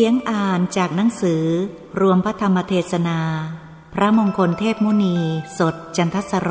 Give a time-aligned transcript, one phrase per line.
[0.00, 1.44] เสียงอ่านจากหนังสือ
[2.00, 3.20] รวมพระธรรมเทศนา
[3.94, 5.16] พระมงคลเทพมุนี
[5.58, 6.50] สดจันทสโร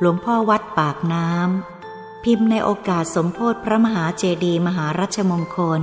[0.00, 5.82] หลวงพ่อวัดปากน้ำ พิมพ์ในโอกาสสมโพธิพระมหาเจดีมหารัชมงคล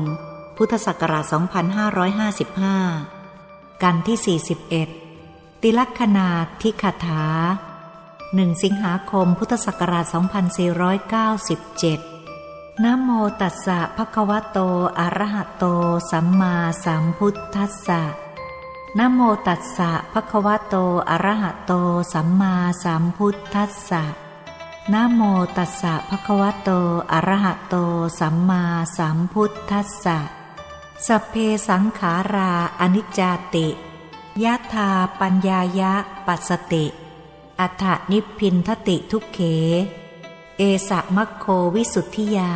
[0.58, 1.26] พุทธศักราช
[2.94, 4.40] 2555 กันที่
[5.20, 6.28] 41 ติลักษณา
[6.62, 7.26] ทิคาถา
[8.36, 12.15] หนึ่งสิงหาคมพุทธศักราช 2497
[12.84, 13.10] นะโม
[13.42, 14.60] ตัสสะภะคะวะโต
[15.00, 15.66] อะระหะโต
[16.12, 16.54] สัมมา
[16.86, 18.02] สัมพุทธัสสะ
[18.98, 20.76] นะโมตัสสะภะคะวะโต
[21.10, 21.74] อะระหะโต
[22.14, 24.04] สัมมาสัมพุทธัสสะ
[24.94, 25.22] นะโม
[25.58, 26.70] ตัสสะภะคะวะโต
[27.12, 27.76] อะระหะโต
[28.20, 28.64] สัมมา
[28.98, 30.20] สัมพุทธัสสะ
[31.08, 31.36] สัพเพ
[31.68, 33.20] สังขาราอนิจจ
[33.54, 33.68] ติ
[34.44, 34.90] ยะธา
[35.20, 35.94] ปัญญายะ
[36.28, 36.86] ปัสสติ
[37.60, 39.42] อัฏฐนิพพินทติทุกเข
[40.60, 42.52] เอสะมัคโควิสุทธิยา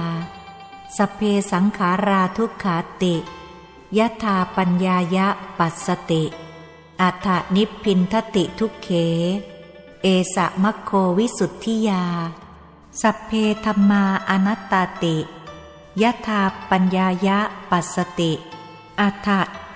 [0.98, 3.16] สเพสังขาราทุกขาติ
[3.98, 5.28] ยะธาปัญญายะ
[5.60, 6.24] ปัสสติ
[7.02, 8.90] อัฏฐนิพพินทติทุกเข
[10.04, 12.04] เอสะมัคโควิสุทธิยา
[13.02, 13.32] สเพ
[13.66, 15.18] ธรรมาอนัตตาติ
[16.02, 17.40] ยะธาปัญญายะ
[17.72, 18.32] ปัสสติ
[19.02, 19.30] อัฏฐ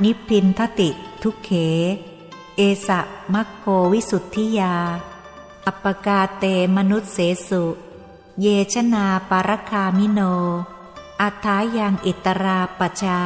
[0.03, 0.89] นิพพินทติ
[1.23, 1.51] ทุกเข
[2.57, 2.99] เอสะ
[3.33, 4.75] มัคโควิสุทธิยา
[5.66, 6.44] อัปกาเต
[6.75, 7.63] มนุษเสสุ
[8.41, 10.21] เยชนาปารคามิโน
[11.21, 13.21] อัฏฐายังอิตราปชา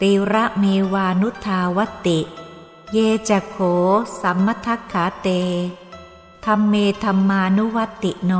[0.00, 2.18] ติระเมวานุทาวติ
[2.92, 2.98] เย
[3.28, 3.56] จะโข
[4.22, 5.28] สัมมทักขาเต
[6.44, 6.74] ธรรมเม
[7.04, 8.32] ธรรมานุวัติโน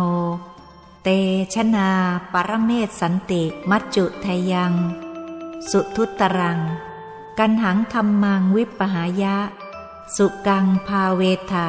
[1.03, 1.09] เต
[1.55, 1.89] ชนา
[2.33, 4.73] ปรเมศสันติมัจจุทยัง
[5.71, 6.59] สุทุตรัง
[7.39, 9.37] กันหังธรรมังวิปหายะ
[10.17, 11.69] สุกังภาเวทะ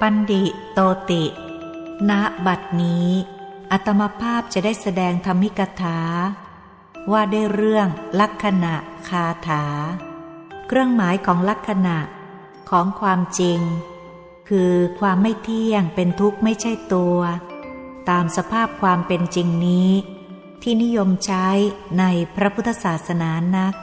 [0.00, 0.42] ปันดิ
[0.72, 0.80] โต
[1.10, 1.24] ติ
[2.08, 2.12] ณ
[2.46, 3.08] บัดนี้
[3.72, 6.00] อัตมภาพจะได้แสดงธรรมิกถา
[7.12, 7.88] ว่าได้เรื่อง
[8.20, 8.74] ลักษณะ
[9.08, 9.64] คาถา
[10.66, 11.96] เครื่องหมายของลักษณะ
[12.70, 13.60] ของความจริง
[14.48, 17.18] คือความไม่เที่ยงเป็นทุกข์ไม่ใช่ตัว
[18.10, 19.90] ตามสภาพความเป็นจริงนี้
[20.62, 21.46] ที่นิยมใช้
[21.98, 23.74] ในพระพุทธศาสนานัก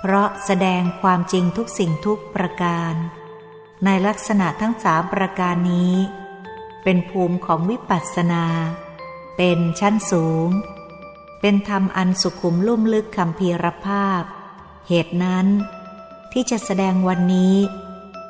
[0.00, 2.94] เพราะแสดงความจริงทุกสิ่งทุกประการ
[3.84, 5.94] ในลักษณะทั้งสามประการนี้
[6.82, 8.44] เป็นภูมิของวิปัสสนา
[9.36, 10.48] เป็นชั้นสูง
[11.40, 14.22] เป็นธรรมอันสุขุมลุ่มลึกคำพีรภาพ
[14.88, 15.46] เหตุนั้น
[16.32, 17.56] ที่จะแสดงวันนี้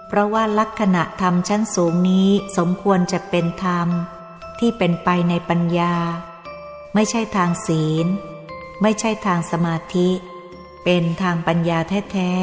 [0.09, 3.89] เพราะว่าลักษณะธรรมชั้นสูงนี้สมควรจะเป็นธรรม
[4.59, 5.95] ที่เป็นไปในปัญญา
[6.95, 8.07] ไม่ใช่ทางศีล
[8.83, 10.11] ไม่ใช่ทางสมาธิ
[10.85, 11.79] เป็นทางปัญญา
[12.13, 12.35] แท้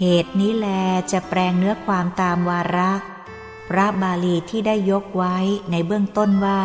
[0.00, 0.68] เหตุนี้แล
[1.12, 2.92] จะแปลงเนื้อความตามวาระ
[3.76, 5.36] ระบาลีที่ได้ยกไว้
[5.70, 6.62] ในเบื้องต้นว่า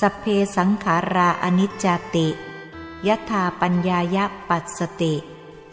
[0.00, 0.24] สเพ
[0.56, 2.28] สังขาราอนิจจติ
[3.06, 4.16] ยถาปัญญาย
[4.48, 5.14] ปัสสติ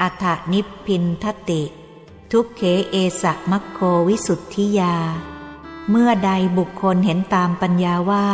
[0.01, 1.63] อัฏนิพพินทติ
[2.31, 4.95] ทุกเขเอสะมัคโควิสุทธิยา
[5.89, 8.27] เมื่อใดบุคคลเห็นตามปัญญาว่า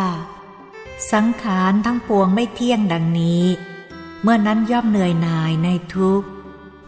[1.11, 3.45] สังขารทั้งปวงไม่เที่ยงดังนี้
[4.22, 6.23] เมื่อนั้นย่อมเหนื่อยหน่ายในทุก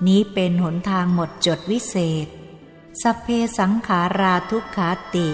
[0.07, 2.27] นี้เป็นหนทางหมดจดวิเศษ
[3.01, 3.27] สเพ
[3.59, 5.27] สังขาราทุกขาติ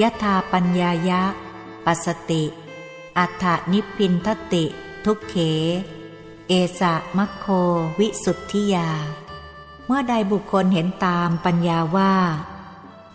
[0.00, 1.22] ยถาปัญญายะ
[1.84, 2.44] ปัสติ
[3.18, 4.64] อัฏฐนิพินทติ
[5.04, 5.34] ทุกเข
[6.48, 7.46] เอสะมัคโค
[7.98, 8.90] วิสุทธิยา
[9.86, 12.14] เมื่อใดบุคคลเห็นตามปัญญาว่า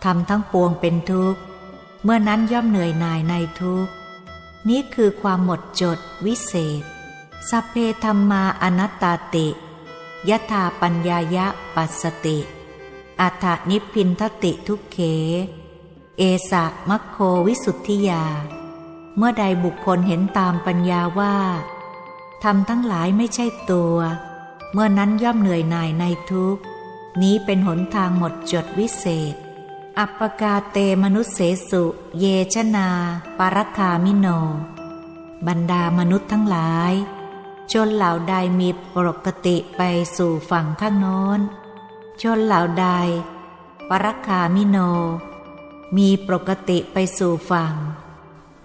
[0.03, 1.41] ทำทั้งปวงเป็นทุกข์
[2.03, 3.91] เมื่อนั้นย่อมเหนื่อยหน่ายในทุกข์
[4.69, 6.83] นี้คือความหมดจดวิเศษ
[7.49, 9.47] สัพเพธรรมาอนัตตาติ
[10.29, 11.45] ยะธาปัญญายะ
[11.75, 12.37] ปัสสติ
[13.21, 14.97] อัฏฐนิพินทติทุกเข
[16.17, 17.17] เอสะมัคโค
[17.47, 18.23] วิสุทธิยา
[19.17, 21.37] เมื่อใดบุคคลเห็นตามปัญญาว่า
[22.43, 23.97] ทำทั้งหลายไม่ใช่ตัว
[24.71, 26.57] เมื่อนั้นย่อมเหนื่อยหน่ายในทุก
[27.21, 29.35] นี้เป็นหนทางหมดจดวิเศษ
[29.99, 31.39] อัปปกาเตมนุษเส
[31.69, 31.83] สุ
[32.19, 32.89] เยชนา
[33.37, 34.27] ปารคามิโน
[35.47, 36.93] บรรดามนุษย์ทั้งหลาย
[37.71, 39.81] ชนเหล่าใดมีปกติไป
[40.17, 41.39] สู่ฝั่งข้างโน้น
[42.23, 42.87] ชนเหล่าใด
[43.89, 44.77] ปรคามิโน
[45.97, 47.75] มีปกติไปสู่ฝั่ง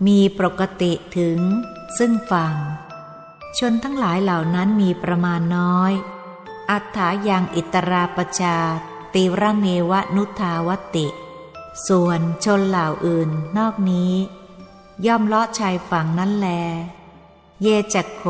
[0.06, 1.38] มีปกติถึง
[1.98, 2.54] ซึ่งฝั่ง
[3.58, 5.92] ชนทั้งหลายเหล่านั้นมีประมาณน้อย
[6.70, 8.58] อัฏฐายังอิตราปชา
[9.14, 11.06] ติระเมวะนุทาวติ
[11.88, 14.14] ส่วนชนเหล่าอื่นนอกนี้
[15.06, 16.48] ย่อมเลาะชายฝั่งนั้นแล
[17.62, 18.24] เยจักโข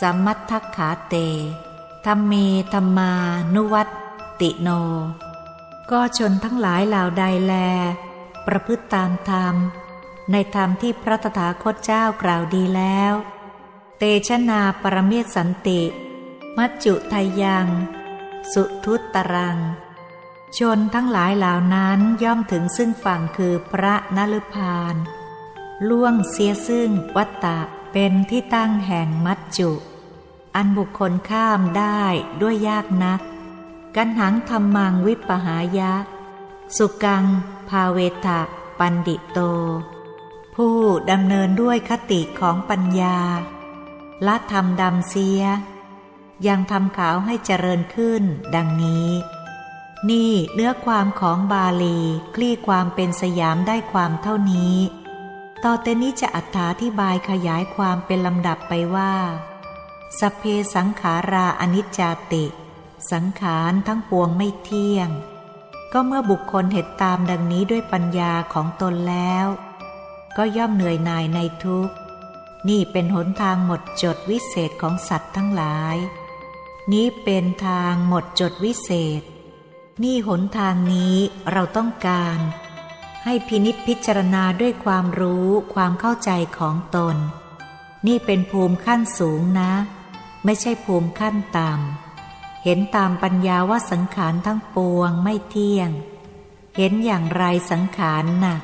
[0.00, 1.14] สัมมัทธขาเต
[2.06, 2.32] ธรรมเม
[2.74, 3.12] ธรรมา
[3.54, 3.88] นุวัต
[4.40, 4.68] ติโน
[5.90, 7.54] ก็ชนทั้งหลายเหล่าใดแล
[8.46, 9.54] ประพฤติตามธรรม
[10.30, 13.12] ในธรรมที่พระตถาคตเจ้ากล่าวดีแล้ว
[13.98, 15.80] เตชนาปรเมศสันติ
[16.56, 17.66] มัจจุทายัง
[18.52, 19.58] สุทุตตรัง
[20.58, 24.94] ชนทั้งหลายเหล่านั้นย่อมถึงซึ่งฝั่งคือพระนฤพาน
[25.88, 27.58] ล่วงเสียซึ่งวัตตะ
[27.92, 29.70] เป็นที่ตั้งแห่งมัจจุ
[30.56, 32.02] อันบุคคลข้ามได้
[32.40, 33.20] ด้วยยากนัก
[33.96, 35.92] กันหังธรรมังวิปหายะ
[36.76, 37.24] สุกัง
[37.68, 38.40] ภาเวทะ
[38.78, 39.38] ปันดิโต
[40.54, 40.76] ผู้
[41.10, 43.18] ดำเนินด้วยคติของปัญญา
[44.26, 45.42] ละธรรมดำเสีย
[46.46, 48.22] ยังทำขาวให้เจริญขึ้น
[48.54, 49.10] ดังนี้
[50.10, 51.98] นี่เนื้อความของบาลี
[52.34, 54.76] คลี่ความเป็นสยามได้ความเท่านี้
[55.64, 56.38] ต่อเตนี้จะอ
[56.82, 59.12] ธิบายขยายความเป็นลำดับไปว่า
[60.20, 60.42] สเพ
[60.74, 62.00] สังขาราอนิจจ
[62.32, 62.44] ติ
[63.12, 65.08] สังขารทั้งปวงไม่เที่ยง
[65.92, 69.46] ก็เมื่อบุคคลเห็นตามดังนี้ด้วยปัญญาของตนแล้ว
[70.36, 71.90] ก็ย่อมเหนื่อยหน่ายในทุก
[72.68, 75.96] นี่เป็นหนทางหมดจดวิเศษของสัตว์ทั้งหลาย
[76.92, 79.22] นี้เป็นทางหมดจดวิเศษ
[80.02, 81.16] นี่หนทางนี้
[81.52, 82.38] เราต้องการ
[83.24, 87.16] ให้พินิษพิจารณาด้วยความรู้ความเข้าใจของตน
[88.06, 89.72] นี่เป็นภูมิขั้นสูงนะ
[90.44, 95.90] ไม่ใช่ภูมิขั้นต่ำเห็นตามปัญญาว่าสังขารทั้งปวงไม่เที่ยง
[96.76, 98.62] เห็นอย่างไรสังขารหนัก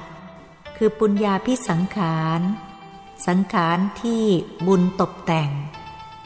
[0.77, 2.41] คือปุญญาพิสังขาร
[3.27, 4.25] สังขารที่
[4.67, 5.51] บุญตกแต่ง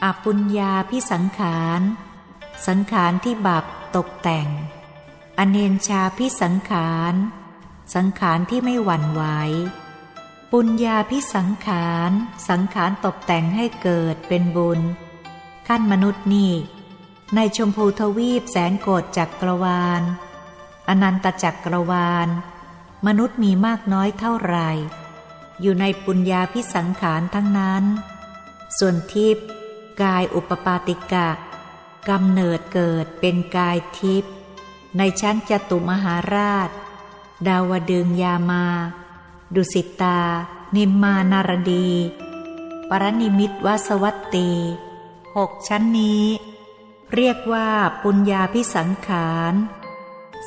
[0.03, 1.81] อปุญญาพิสังขาร
[2.67, 3.65] สังขารที่บาป
[3.95, 4.47] ตกแต่ง
[5.37, 7.13] อเนนชาพิสังขาร
[7.95, 9.23] สังขารที่ไม่หวั่นไหว
[10.51, 12.11] ปุญญาพิสังขาร
[12.49, 14.79] สังขารตกแต่งให้เกิดเป็นบุญ
[15.67, 16.53] ขั้นมนุษย์นี่
[17.35, 20.01] ในชมพูทวีปแสนโกรธจักรวาล
[20.87, 22.27] อนันตจักกรวาล
[23.07, 24.69] มนุษย์มีมากน้อยเท่าไหร่
[25.61, 27.83] อยู่ในปุญญาพิสังขารทั้งนั้น
[28.77, 29.47] ส่วนทิพย์
[30.01, 31.29] กายอุปปาติกะ
[32.09, 34.33] กำเนิดเกิดเป็นกายทิพย์
[34.97, 36.69] ในชั้นจตุมหาราช
[37.47, 38.65] ดาวดึงยามา
[39.55, 40.21] ดุสิตา
[40.75, 41.89] นิมมานารดี
[42.89, 44.49] ปรนิมิตวสวัตตี
[45.37, 46.25] หกชั้นนี้
[47.13, 47.69] เรียกว่า
[48.03, 49.53] ปุญญาพิสังขาร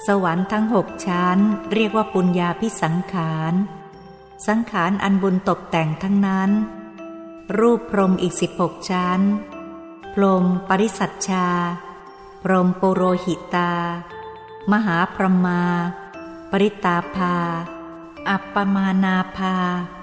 [0.06, 1.38] สวรรค์ทั้งหกชั้น
[1.72, 3.52] เรียกว่าปุญญาพิสังขาร
[4.46, 6.50] สังขารอันบุญตกแต่งทั้งนั้น
[7.58, 9.20] รูปพรมอีกสิบหกชั้น
[10.14, 11.48] พรมปริสัชชา
[12.42, 13.72] พรมปุโรหิตา
[14.72, 15.62] มหาพรมา
[16.50, 17.36] ปริตาภา
[18.28, 19.54] อัปปมานาภา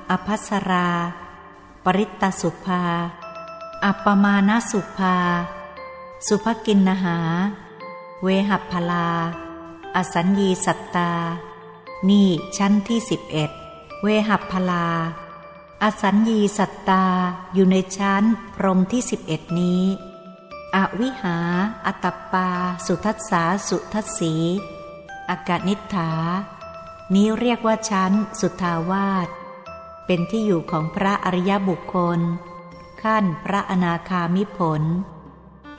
[0.09, 0.89] อภัสรา
[1.85, 2.83] ปริตาสุภา
[3.85, 5.17] อัปปมานาสุภา
[6.27, 7.17] สุภกินนหา
[8.23, 9.09] เวหัพลา
[9.95, 11.11] อสัญญีสัตตา
[12.09, 13.51] นี่ชั้นที่สิบเอ็ด
[14.03, 14.87] เวหัพลา
[15.83, 17.03] อสัญญีสัตตา
[17.53, 18.23] อยู่ในชั้น
[18.55, 19.83] พรมที่สิบเอ็ดนี้
[20.75, 21.37] อวิหา
[21.85, 22.49] อัตปา
[22.85, 24.33] สุทัสสาสุทัสสี
[25.29, 26.11] อากานิฐา
[27.13, 29.27] นี้เรียกว่าชั้นสุทาวาส
[30.05, 32.21] เป็นที่อยู่ของพระอริยบุคคล
[33.03, 34.83] ขั้นพระอนาคามิผล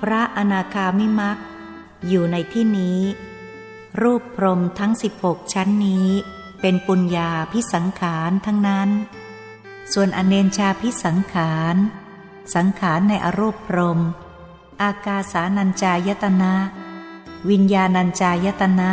[0.01, 1.39] พระอนาคามิมัก
[2.09, 3.01] อยู่ในที่นี้
[4.01, 6.09] รูปพรมทั้งสิบหกชั้นนี้
[6.61, 8.91] เป็นปุญญาพิสังขารทั้งนั้น
[9.93, 11.77] ส่วนอเนนชาพิสังขาร
[12.55, 14.01] สังขารในอรูปพรม
[14.83, 16.55] อากาสานัญจายตนะ
[17.51, 18.91] วิญญาณัญจายตนะ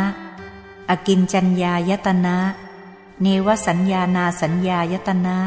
[0.88, 2.36] อกินจัญญายตนะ
[3.22, 5.38] เนวสัญญานาสัญญายตนะ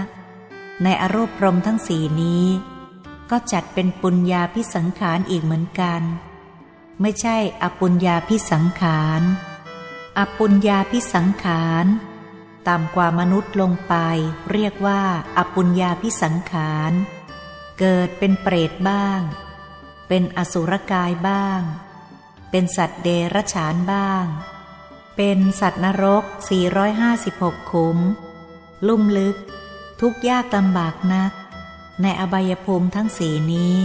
[0.83, 2.45] ในอรูปพรมทั้งสี่นี้
[3.31, 6.01] ก็จัดเป็นปุญญาพิสังขารอีกเหมือนกัน
[7.01, 9.21] ไม่ใช่อปุญญาพิสังขาร
[10.17, 11.85] อปุญญาพิสังขาร
[12.67, 13.95] ต่ำกว่ามนุษย์ลงไป
[14.51, 15.01] เรียกว่า
[15.37, 16.91] อปุญญาพิสังขาร
[17.79, 19.21] เกิดเป็นเปรตบ้าง
[20.07, 21.61] เป็นอสุรกายบ้าง
[22.51, 24.25] เป็นสัตว์เดรัจฉานบ้าง
[25.15, 26.23] เป็นสัตว์นรก
[26.97, 27.97] 456 ขุม
[28.87, 29.37] ลุ่มลึก
[30.01, 31.31] ทุกยากลำบากนัก
[32.01, 33.75] ในอบายภูมิทั้งสีนี้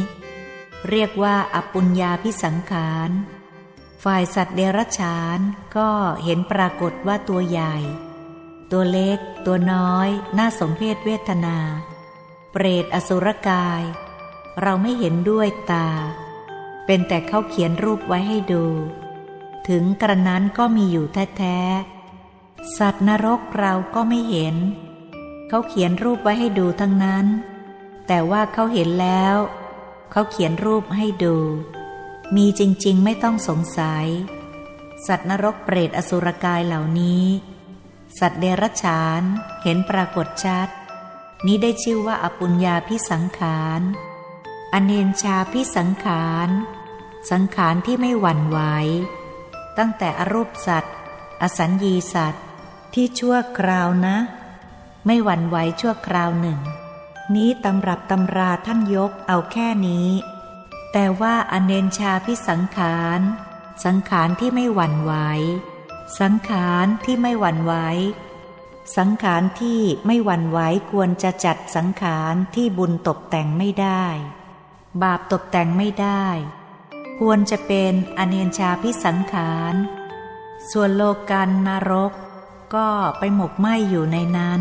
[0.89, 3.11] เรียกว่าอปุญญาพิสังขาร
[4.05, 5.39] ฝ่ายสัตว์เดรัจฉาน
[5.77, 5.91] ก็
[6.25, 7.77] เห็นปรากฏว่าตัวใหญ่
[8.71, 11.57] ตัวเล็ก ตัวน้อย น่าสมเพศเวทนา
[12.53, 13.83] เปรตอสุรกาย
[14.63, 15.89] เราไม่เห็นด้วยตา
[16.87, 18.65] เป็นแต่เขาเขียนรูปไว้ให้ดู
[19.69, 21.07] ถึงกระนั้นก็มีอยู่
[21.39, 24.57] แท้ๆสัตว์นรกเราก็ไม่เห็น
[25.49, 27.27] เขาเขียนรูปไว้ให้ดูทั้งนั้น
[28.13, 29.37] แต่ว่าเขาเห็นแล้ว
[30.11, 31.37] เขาเขียนรูปให้ดู
[32.37, 34.07] มีจริงๆไม่ต้องสงสัย
[35.07, 37.25] สัตว์นรกเปรตอสุรกายเหล่านี้
[38.19, 39.23] สัตว์เดรัจฉาน
[39.63, 40.69] เห็นปรากฏชัด
[41.47, 43.81] นี้ได้ชื่อว่าอปุญญาพิสังขาร
[44.73, 46.49] อเนนชาพิสังขาร
[47.31, 48.59] สังขารที่ไม่หวั่นไหว
[49.79, 50.95] ตั้งแต่อรูปสัตว์
[51.43, 52.45] อสัญญีสัตว์
[52.95, 54.17] ที่ชั่วคราวนะ
[55.07, 56.61] ไม่หวั่นไหวชั่วคราวหนึ่ง
[57.37, 60.09] นี้ตำรับตำราท่านยกเอาแค่นี้
[60.93, 63.21] แต่ว่าอเนนชาพิสังขาร
[63.85, 65.13] สังขารที่ไม่หวั่นไหว
[66.21, 67.75] สังขารที่ไม่หวั่นไหว
[68.97, 70.59] สังขารที่ไม่หวั่นไหว
[70.91, 74.05] ควรจะจัดสังขารที่บุญตกแต่งไม่ได้
[75.03, 76.27] บาปตกแต่งไม่ได้
[77.21, 79.75] ควรจะเป็นอเนนชาพิสังขาร
[80.71, 82.13] ส่วนโลกันนรก
[82.75, 84.61] ก็ไปหมกไหมอยู่ในนั้น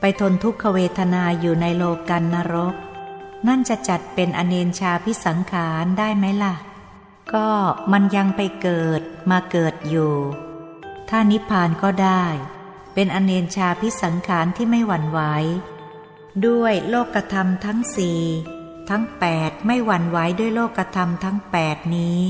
[0.00, 2.74] ไปทนทุกขเวทนาอยู่ในโลกันนรก
[3.46, 6.54] นั่นจะจัดเป็นอเนชาพิสังขารได้ไหมล่ะ
[7.34, 7.50] ก็
[7.92, 9.00] มันยังไปเกิด
[9.30, 10.14] มาเกิดอยู่
[11.08, 12.24] ถ้านิพพานก็ได้
[12.94, 15.20] เป็นอเนชาพิสังขารที่ไม่หวั่นไหว
[16.46, 18.22] ด้วยโลกธรรมทั้งสี่
[18.88, 22.20] ทั้งแปดไม่หวั่นไหวด้วยโลกธรรมทั้งแปดนี้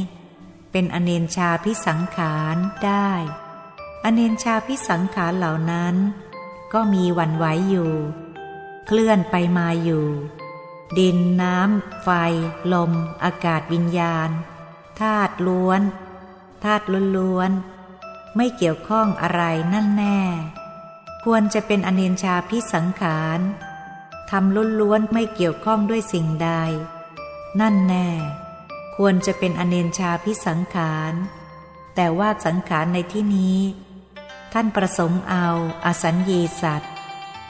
[0.73, 3.11] เป็นอเนนชาพิสังขารได้
[4.05, 5.95] อเนนชาพิสังขารเหล่านั้น
[6.73, 7.93] ก็มีวันไหวอยู่
[8.87, 10.07] เคลื่อนไปมาอยู่
[10.99, 12.09] ดินน้ำ ไฟ
[12.73, 12.93] ลม
[13.25, 14.31] อากาศวิญญาณ
[15.01, 15.81] ธาตุล้วน
[16.65, 16.85] ธาตุ
[17.17, 17.51] ล้วน
[18.37, 19.43] ไม่เกี่ยวข้องอะไร
[19.75, 20.21] นั่นแน่
[21.25, 23.41] ควรจะเป็นอเนนชาพิสังขาร
[24.31, 26.51] ทำล้วนๆไม่เกี่ยวข้องด้วยสิ่งใด
[27.61, 28.09] นั่นแน่
[28.97, 31.13] ควรจะเป็นอเนนชาพิสังขาร
[31.95, 33.59] แต่ว่าสังขารในที่นี้
[34.53, 35.47] ท่านประสงค์เอา
[35.85, 36.93] อาสัญญีสัตว์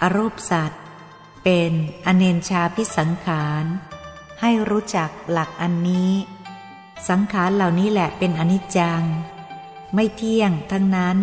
[0.02, 0.82] อรูปสัตว์
[1.44, 1.72] เป็น
[2.06, 3.64] อเนนชาพิสังขาร
[4.40, 6.12] ให้รู้จักหลักอันนี้
[7.08, 9.02] สังขารเหล่านี้แหละเป็นอนิจจัง
[9.94, 11.18] ไม่เที่ยงทั้งนั้น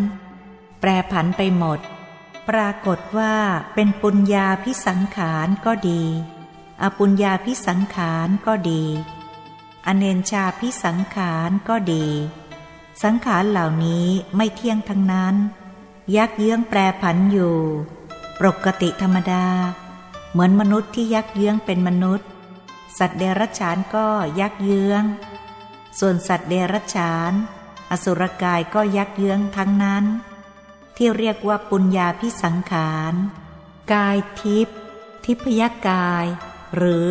[0.80, 1.80] แปรผันไปหมด
[2.50, 3.36] ปรากฏว่า
[3.74, 6.04] เป็นปุญญาพิสังขารก็ดี
[6.82, 8.84] อปุญญาพิสังขารก็ดี
[9.88, 12.08] อเนนชาพิสังขารก็ดี
[13.04, 15.36] สังขารเหล่านี้ไม่เที่ยงทั้งนั้น
[16.18, 17.58] ยักเยื้องแปรผันอยู่
[18.40, 19.46] ปกติธรรมดา
[20.32, 22.28] เหมือนมนุษย์ที่ยักเยื้องเป็นมนุษย์
[22.98, 24.08] สัตว์เดรัจฉานก็
[24.40, 25.04] ยักเยื้อง
[26.00, 27.34] ส่วนสัตว์เดรัจฉาน
[27.92, 30.06] อสุรกายก็ยักเยื้องทั้งนั้น
[30.98, 33.14] ที่เรียกว่าปุญญาพิสังขาร
[33.94, 34.78] กายทิพย์
[35.26, 36.26] ทิพยกาย
[36.76, 37.08] หรือ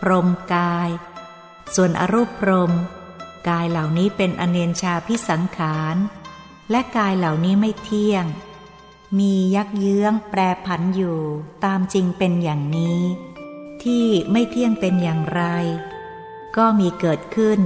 [0.00, 0.88] พรมกาย
[1.74, 2.72] ส่วนอรูปพรม
[3.48, 5.96] กายเหล่านี้เป็นอเนนชาพิสังขาร
[6.70, 8.24] และกายเหล่านี้ไม่เที่ยง
[9.18, 11.18] มียักเยื้องแปรผันอยู่
[11.64, 13.00] ตามจริงเป็นอย่างนี้
[13.82, 15.42] ที่ไม่เที่ยงเป็นอย่างไร
[16.56, 17.60] ก็มีเกิดขึ้น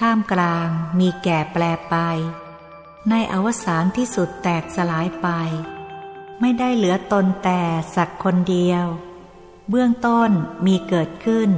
[0.00, 0.68] ท่ามกลาง
[1.00, 1.96] มีแก่แปรไป
[3.10, 5.28] ในอวสานที่สุดแตกสลายไป
[6.40, 7.62] ไม่ได้เหลือตนแต่
[7.94, 8.84] สักคนเดียว
[9.68, 10.30] เบื้องต้น
[10.66, 11.50] มีเกิดขึ้น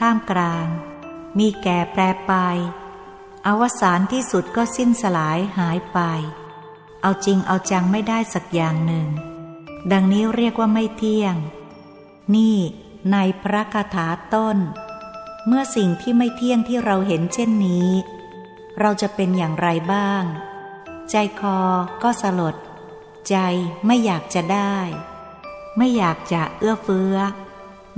[0.00, 0.66] ท่ามกลาง
[1.38, 2.32] มีแก่แปรไป
[3.46, 5.98] อวสานที่สุดก็สิ้นสลายหายไป
[7.02, 9.08] เอาจริงเอาจังไม่ได้สักอย่างหนึ่ง
[9.92, 11.36] ดังนี้เรียกว่าไม่เที่ยง
[12.34, 12.56] นี่
[13.12, 14.58] ในพระคาถาต้น
[15.46, 17.90] เมื่อสิ่งที่ไม่เที่ยงที่เราเห็นเช่นนี้
[18.80, 20.22] เราจะเป็นอย่างไรบ้าง
[21.10, 21.58] ใจคอ
[22.02, 22.56] ก็สลด
[23.28, 23.36] ใจ
[23.86, 24.76] ไม่อยากจะได้
[25.76, 27.16] ไม่อยากจะเอื้อเฟื้อ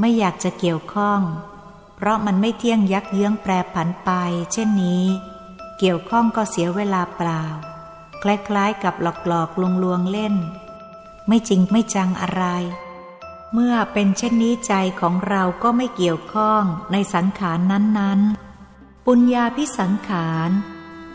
[0.01, 1.21] ไม่อยากจะเกี่ยวข้อง
[1.97, 4.11] เพราะมันไม่เที่ยงยักเยื้องแปรผันไป
[4.53, 5.05] เช่นนี้
[5.85, 7.45] เกี่ยวข้องก็เสียเวลาเปล่า
[8.23, 10.35] คล้ายๆกับหลอกหลลวงลวงเล่น
[11.29, 12.45] ไม่จริงไม่จังอะไร
[13.53, 16.62] เมื่อเป็นเช่นนี้ใจของเราก็ไม่เกี่ยวข้อง
[16.93, 20.51] ในสังขารนั้นๆ ปุญญาพิสังขาร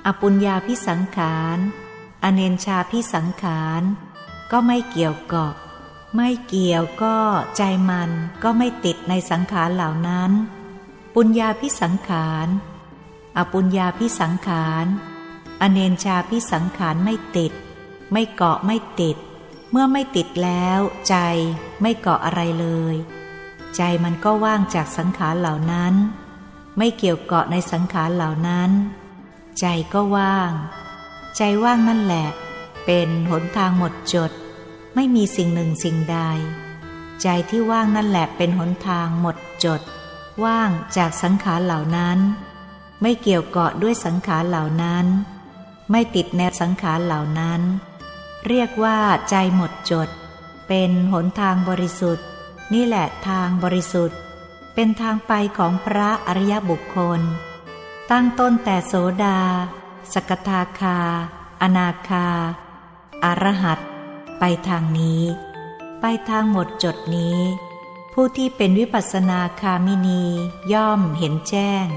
[0.06, 1.58] อปุญญาพิสังขาร
[2.24, 3.82] อเนนชาพิสังขาร
[4.52, 5.56] ก็ไม่เกี่ยวเกาะ
[6.16, 7.18] ไม่เกี่ยวก็
[7.58, 8.12] ใจมัน
[8.44, 10.32] ก็ไม่ติดในสังขารเหล่านั้น
[11.14, 12.50] ปุญญาพิสังขาร
[13.38, 14.86] อปุญญาพิสังขาร
[15.62, 17.54] อเนนชาพิสังขารไม่ติด
[18.12, 19.18] ไม่เกาะไม่ติด
[19.72, 21.16] เมื่อไม่ติดแล้ว ใจ
[21.82, 22.96] ไม่เกาะอะไรเลย
[23.76, 25.94] ใจมันก็ว่างจากสังขารเหล่านั้น
[26.78, 28.72] ไม่เกี่ยวเกาะในสังขารเหล่านั้น
[29.60, 30.52] ใจก็ว่าง
[31.38, 32.28] ใจว่างนั่นแหละ
[32.86, 34.32] เป็นหนทางหมดจด
[34.96, 36.18] ไม่มีสิ่งหนึ่งสิ่งใด
[37.22, 39.82] ใจที่ว่างนั่นแหละเป็นหนทางหมดจด
[40.44, 42.18] ว่างจากสังขารเหล่านั้น
[43.02, 45.06] ไม่เกี่ยวเกาะด้วยสังขารเหล่านั้น
[45.92, 47.62] ไม่ติดแนบสังขารเหล่านั้น
[48.48, 48.98] เรียกว่า
[49.30, 50.10] ใจหมดจด
[50.68, 52.26] เป็นหนทางบริสุทธิ์
[52.74, 54.20] นี่แหละทางบริสุทธิ์
[54.74, 57.22] เป็นทางไปของพระอริยบุคคล
[58.12, 59.40] ตั้งต้นแต่โสดา
[60.14, 61.00] สกทาคา
[61.62, 62.28] อนาคา
[63.24, 63.80] อารหัต
[64.40, 65.24] ไปทางนี้
[66.02, 67.40] ไปทางหมดจดนี้
[68.14, 70.24] ผู้ที่เป็นวิปัสสนาคามินี
[70.74, 71.88] ย่อมเห็นแจ้ง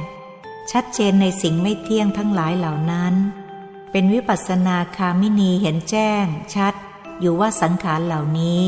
[0.73, 3.15] ชัดเจนในสิ่งไม่เที่ยงทั้งหลายเหล่านั้น
[3.91, 6.25] เป็นวิปัสสนาคามินีเห็นแจ้ง
[6.55, 6.75] ชัด
[7.21, 8.63] อยู่ว่าสังขารเหล่านี้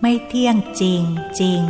[0.00, 1.02] ไม่เที่ยงจริง
[1.40, 1.62] จริง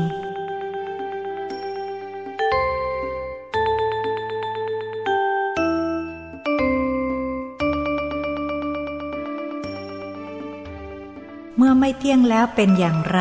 [11.56, 13.20] เมื่อไม่เที่ยงแล้วเป็นอย่างไร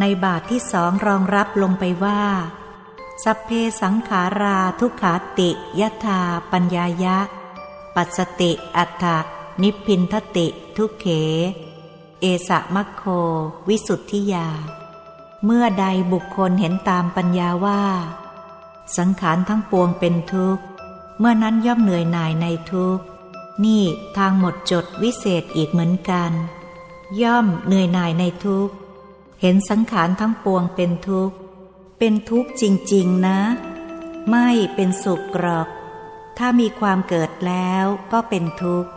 [0.00, 2.22] ในบาทที่สองรองรับลงไปว่า
[3.24, 6.20] สัพเพสังขาราทุกขาติยถา
[6.50, 7.18] ปัญญายะ
[7.94, 9.04] ปัสติอัตถ
[9.62, 10.46] นิพินทติ
[10.76, 11.06] ทุเข
[12.20, 13.02] เอสะมัคโค
[13.68, 14.48] วิสุทธิยา
[15.44, 17.82] เมื่อใดบุคคลเห็นตามปัญญาว่า
[18.96, 20.62] สังขารทั้งปวงเป็นทุกข์
[21.18, 23.04] เมื่อนั้นย่อมเหนื่อยหน่ายในทุกข์
[23.64, 23.82] นี่
[24.16, 26.32] ทางหมดจดวิเศษอีกเหมือนกัน
[27.22, 28.74] ย่อมเหนื่อยหน่ายในทุกข์
[29.40, 31.36] เห็นสังขารทั้งปวงเป็นทุกข์
[31.98, 32.64] เป็นทุกข์จ
[32.94, 33.40] ริง ๆ นะ
[34.30, 35.68] ไม่เป็นสุขกรอก
[36.38, 38.90] ถ้ามีความเกิดแล้วก็เป็นทุกข์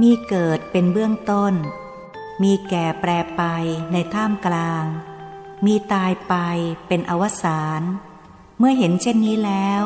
[0.00, 1.54] มีเกิดเป็นเบื้องต้น
[2.42, 3.42] มีแก่แปรไป
[3.92, 4.84] ในท่ามกลาง
[5.66, 6.34] มีตายไป
[6.88, 7.82] เป็นอวสาน
[8.58, 9.82] เมื่อเห็นเช่นนี้แล้ว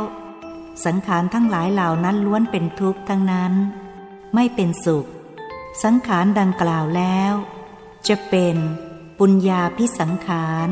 [0.85, 3.52] สังขารทั้งหลายเหล่านั้นล้วนเป็นทุกข์ทั้งนั้น
[4.35, 5.07] ไม่เป็นสุข
[5.83, 7.33] สังขารดังกล่าวแล้ว
[8.09, 8.57] จะเป็น
[9.19, 10.69] ปุญญาพิสังขาร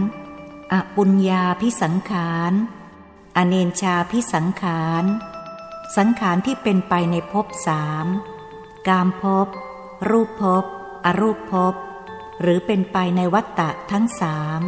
[0.73, 2.53] อปุญญาพิสังขาร
[3.37, 5.05] อเนนชาพิสังขาร
[5.97, 8.07] สังขารที่เป็นไปในภพสาม
[8.89, 9.49] กามภพ
[10.11, 10.65] รูปภพ
[11.05, 11.75] อรูปภพ
[12.41, 14.61] หรือเป็นไปในวัฏฏะทั้งสาม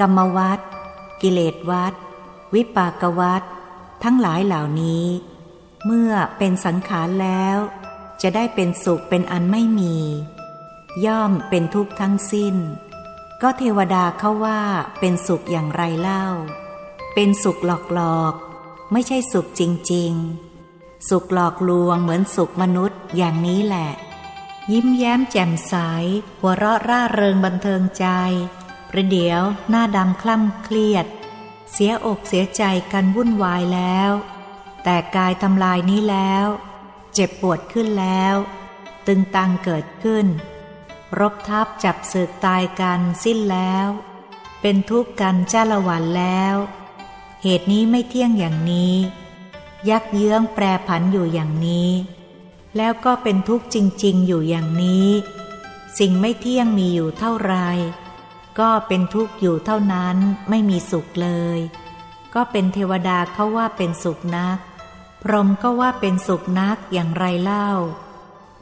[0.00, 0.60] กรรมวัฏ
[1.20, 1.94] กิเลสวัฏ
[2.54, 3.42] วิปากวัฏ
[4.04, 5.06] ทั้งหลายเหล่านี้
[5.84, 7.58] เมื่อเป็นสังขารแล้ว
[8.22, 9.96] จะได้เป็นสุขเป็นอันไม่มี
[11.06, 12.56] ย่อมเป็นทุกข์ทั้งสิ้น
[13.42, 14.60] ก็เทวดาเขาว่า
[15.00, 16.26] เป็นสุขอย่างไรเล่า
[17.14, 17.58] เป็นสุข
[17.94, 23.90] หลอกๆ ไม่ใช่สุขจริงๆ สุขหลอกลวงเหมือนสุขมนุษย์อย่างนี้แหละ
[24.72, 25.74] ยิ้มแย้มแจ่มใส
[26.40, 28.06] หัวเราะร่าเริงบันเทิงใจ
[28.90, 31.06] ประเดี๋ยวหน้าดำคล่ำเครียด
[31.72, 34.10] เสียอกเสียใจกันวุ่นวายแล้ว
[34.84, 36.46] แต่กายทำลายนี้แล้ว
[37.14, 38.34] เจ็บปวดขึ้นแล้ว
[39.06, 40.26] ตึงตังเกิดขึ้น
[41.18, 43.88] รบทับจับศึกตายกันสิ้นแล้ว
[44.60, 46.56] เป็นทุกข์กันจ้าละวันแล้ว
[47.42, 48.94] เหตุนี้ไม่เที่ยงอย่างนี้
[49.88, 51.90] ยักเยื้องแปรผันอยู่อย่างนี้
[52.76, 55.08] แล้วก็เป็นทุกข์จริง ๆ อยู่อย่างนี้
[55.98, 57.54] สิ่งไม่เที่ยงมีอยู่เท่าไร
[58.60, 60.16] ก็เป็นทุกข์อยู่เท่านั้น
[60.48, 61.58] ไม่มีสุขเลย
[62.34, 64.58] ก็เป็นเทวดาเขาว่าเป็นสุขนัก
[65.22, 67.68] พรหมก็ว่าเป็นสุขนักอย่างไรเล่า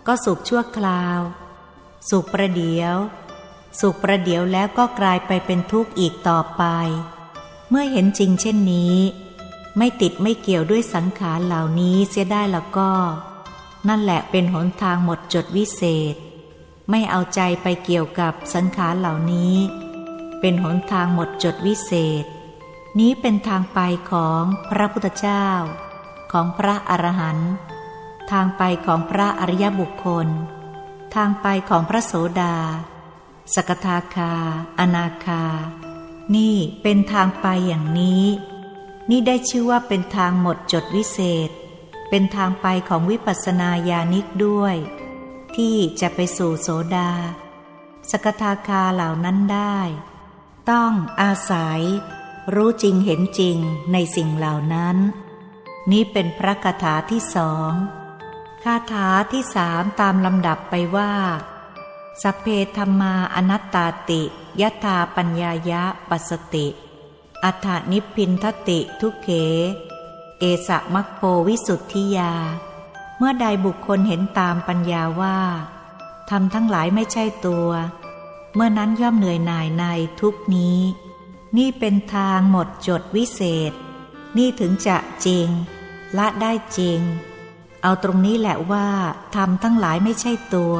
[0.06, 1.20] ก็สุขชั่วคราว
[2.10, 2.96] สุขประเดียว
[3.80, 6.64] สุขประเดียวแล้วก็กลายไปเป็นทุกข์อีกต่อไป
[7.70, 8.96] เมื่อเห็นจริงเช่นนี้
[9.76, 12.90] ไม่ติดไม่เกี่ยวด้วยสังขารเหล่านี้เสียได้แล้วก็
[13.88, 16.14] นั่นแหละเป็นหนทางหมดจดวิเศษ
[16.90, 19.54] ไม่เอาใจไปเกี่ยวกับสังขารเหล่านี้
[20.40, 21.92] เป็นหนทางหมดจดวิเศ
[22.22, 22.24] ษ
[22.98, 23.78] นี้เป็นทางไป
[24.10, 25.46] ของพระพุทธเจ้า
[26.32, 27.52] ของพระอรหันต์
[28.30, 30.28] ทางไปของพระอริยบุคคล
[31.14, 32.56] ทางไปของพระโสดา
[33.54, 34.32] สกทาคา
[34.78, 35.44] อนาคา
[36.36, 38.24] นี่เป็นทางไปอย่างนี้
[39.10, 41.50] นี่ได้ชื่อว่าเป็นทางหมดจดวิเศษ
[42.08, 44.76] เป็นทางไปของวิปัสสนาญาณิกด้วย
[45.56, 47.12] ที่จะไปสู่โสดา
[48.10, 49.78] สกทาคาเหล่านั้นได้
[50.70, 51.80] ต้องอาศัย
[52.54, 53.58] รู้จริงเห็นจริง
[53.92, 54.96] ในสิ่งเหล่านั้น
[55.90, 57.72] นี้เป็นพระคาถาที่สอง
[58.64, 61.12] คาถาที่สามตามลำดับไปว่า
[62.22, 64.22] สัพเพธรรมาอนัตตาติ
[64.60, 66.66] ยถาปัญญายะปัสติ
[67.44, 69.28] อัฏฐนิพินทติทุเข
[70.38, 72.32] เอสะมัคโปวิสุทธิยา
[73.18, 75.38] เมื่อใดบุคคลเห็นตามปัญญาว่า
[76.30, 77.68] ทำทั้งหลายไม่ใช่ตัว
[78.54, 79.84] เมื่อนั้นย่อมเหนื่อยหน่ายใน
[80.20, 80.78] ทุกนี้
[81.56, 83.40] นี่เป็นทางหมดจดวิเศ
[83.70, 83.72] ษ
[84.36, 85.48] นี่ถึงจะจริง
[86.18, 87.00] ละได้จริง
[87.86, 88.88] เอาตรงนี้แหละว่า
[89.36, 90.76] ทำทั้งหลายไม่ใช่ตัว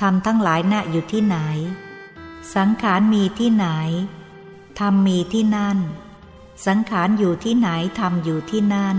[0.00, 1.36] ทำทั้งหลายน่ะอยู่ที่ไหน
[2.54, 3.66] สังขารมีที่ไหน
[4.78, 5.78] ธรรมมีที่นั่น
[6.66, 8.96] สังขารอยู่ที่ไหนธรรมอยู่ที่นั่น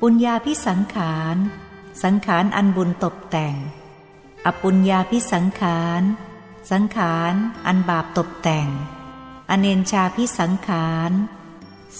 [0.00, 1.36] ปุญญาพิสังขาร
[2.02, 3.56] สังขารอันบุญตกแต่ง
[4.46, 6.02] อปุญญาพิสังขาร
[6.70, 7.32] สังขาร
[7.66, 8.68] อันบาปตกแต่ง
[9.50, 11.10] อเนนชาพิสังขาร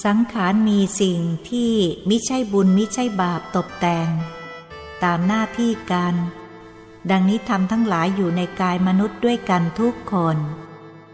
[0.05, 1.73] สังขารมีสิ่งที่
[2.09, 4.09] มิใช่บุญมิใช่บาปตกแต่ง
[5.03, 6.15] ตามหน้าที่กัน
[7.11, 10.37] ดังนี้ทำทั้งหลายอยู่ในกายมนุษย์ด้วยกันทุกคน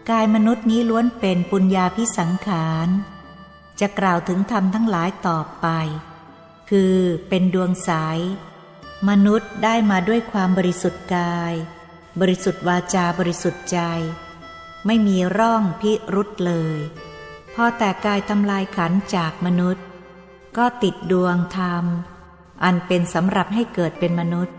[0.09, 2.87] กายมนุษย์นี้ล้วนเป็นปุญญาพิสังขาร
[3.79, 5.67] จะกล่าวถึงธรรมทั้งหลายต่อไป
[6.69, 6.95] คือ
[7.29, 7.91] เป็นดวงใส
[9.09, 11.53] มนุษย์ได้มาด้วยความบริสุทธิ์กาย
[12.21, 13.79] บริสุทธิ์วาจาบริสุทธิ์ใจ
[14.85, 16.79] ไม่มีร่องพิรุษเลย
[17.53, 19.85] พอแต่กายทำลายขันจากมนุษย์
[20.57, 21.85] ก็ติดดวงธรรม
[22.63, 24.55] อันเป็นสำหรับให้เกิดเป็นมนุษย์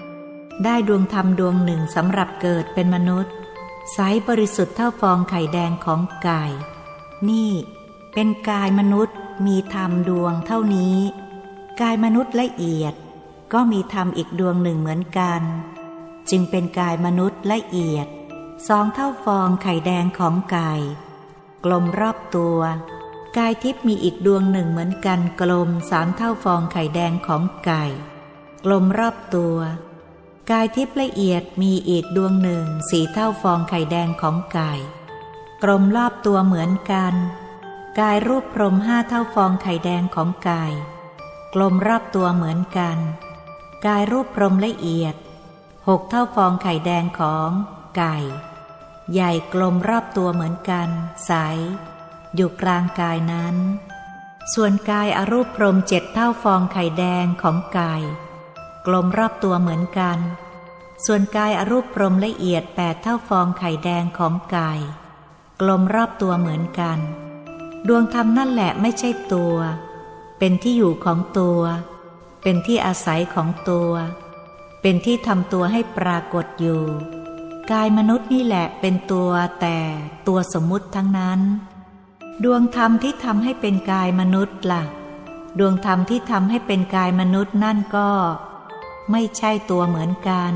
[0.65, 3.33] ได้ดวงธรรมดวงหนึ่งสำหรับเกิดเป็นมนุษย์
[3.93, 6.43] ใสบริสุทธิ์เท่าฟองไข่แดงของไก่
[7.29, 7.51] นี่
[8.13, 10.99] เป็นกายมนุษย์มีธรรมดวงเท่านี้
[11.81, 12.95] กายมนุษย์ละเอียด
[13.53, 15.43] ก็มีธรรมอีกดวงหนึ่งเหมือนกัน
[16.31, 18.07] จึงเป็นกายมนุษย์ละเอียด
[18.69, 20.73] สองเท่าฟองไข่แดงของไก่
[21.65, 22.59] กลมรอบตัว
[23.39, 27.85] กายทิพย์มีอีกดวงหนึ่งเหมือนกันกลมสามเท่าฟองไข่แดงของไก่
[28.65, 29.57] กลมรอบตัว
[30.51, 34.73] กายทิพย์ละเอียดมีอีกดวงหนึ่งสีเท่าฟองไข่แดงของไก่
[35.63, 37.15] กลมรอบตัวเหมือนกัน
[38.01, 40.65] กายรูปพรมห้าเท่าฟองไข่แดงของไก่
[41.55, 42.99] กลมรอบตัวเหมือนกัน
[43.87, 45.15] กายรูปพรมละเอียด
[45.89, 47.51] หกเท่าฟองไข่แดงของ
[47.97, 48.17] ไก่
[49.13, 50.89] ใหญ่กลมรอบตัวเหมือนกัน
[51.27, 51.33] ใส
[52.35, 53.57] อยู่กลางกายนั้น
[54.55, 57.95] ส่วนกายอรูปพรมเจ็ดเท่าฟองไข่แดงของไก่
[58.87, 60.19] กลมรอบตัวเหมือนกัน
[61.07, 64.73] ส่วนกายอรูปพรมละเอียดแปดเท่าฟองไข่แดงของไก่
[65.61, 66.99] กลมรอบตัวเหมือนกัน
[67.89, 69.57] ดวงธรรมนั่นแหละไม่ใช่ตัว
[70.39, 71.61] เป็นที่อยู่ของตัว
[72.43, 73.93] เป็นที่อาศัยของตัว
[74.81, 76.83] เป็นที่ทำตัวให้ปรากฏอยู่
[77.73, 79.79] กายมนุษย์นี่แหละเป็นตัวแต่
[80.29, 81.41] ตัวสมมุติทั้งนั้น
[82.45, 84.83] ดวงธรรมที่ทำให้เป็นกายมนุษย์ละ่ะ
[85.59, 88.11] ดวงธรรมที่ทำให้เป็นกายมนุษย์นั่นก็
[89.11, 90.53] ไม่ใช่ตัวเหมือนกัน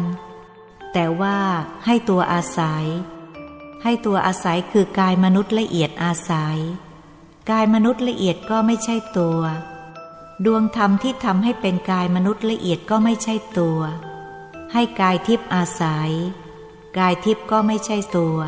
[0.92, 1.38] แต่ว่า
[1.84, 2.84] ให้ตัวอาศัย
[3.82, 6.58] ให้ตัวอาศัยคือกายมนุษย์ละเอียดอาศัย
[7.50, 9.40] กายมนุษย์ละเอียดก็ไม่ใช่ตัว
[10.44, 13.80] ดวงธรรมที่ทำให้เป็นกายมนุษย์ละเอียดก็ไม่ใช่ตัว
[14.72, 16.12] ให้กายทิพย์อาศัย
[16.98, 18.38] กายทิพย์ก็ไม่ใช่ตัว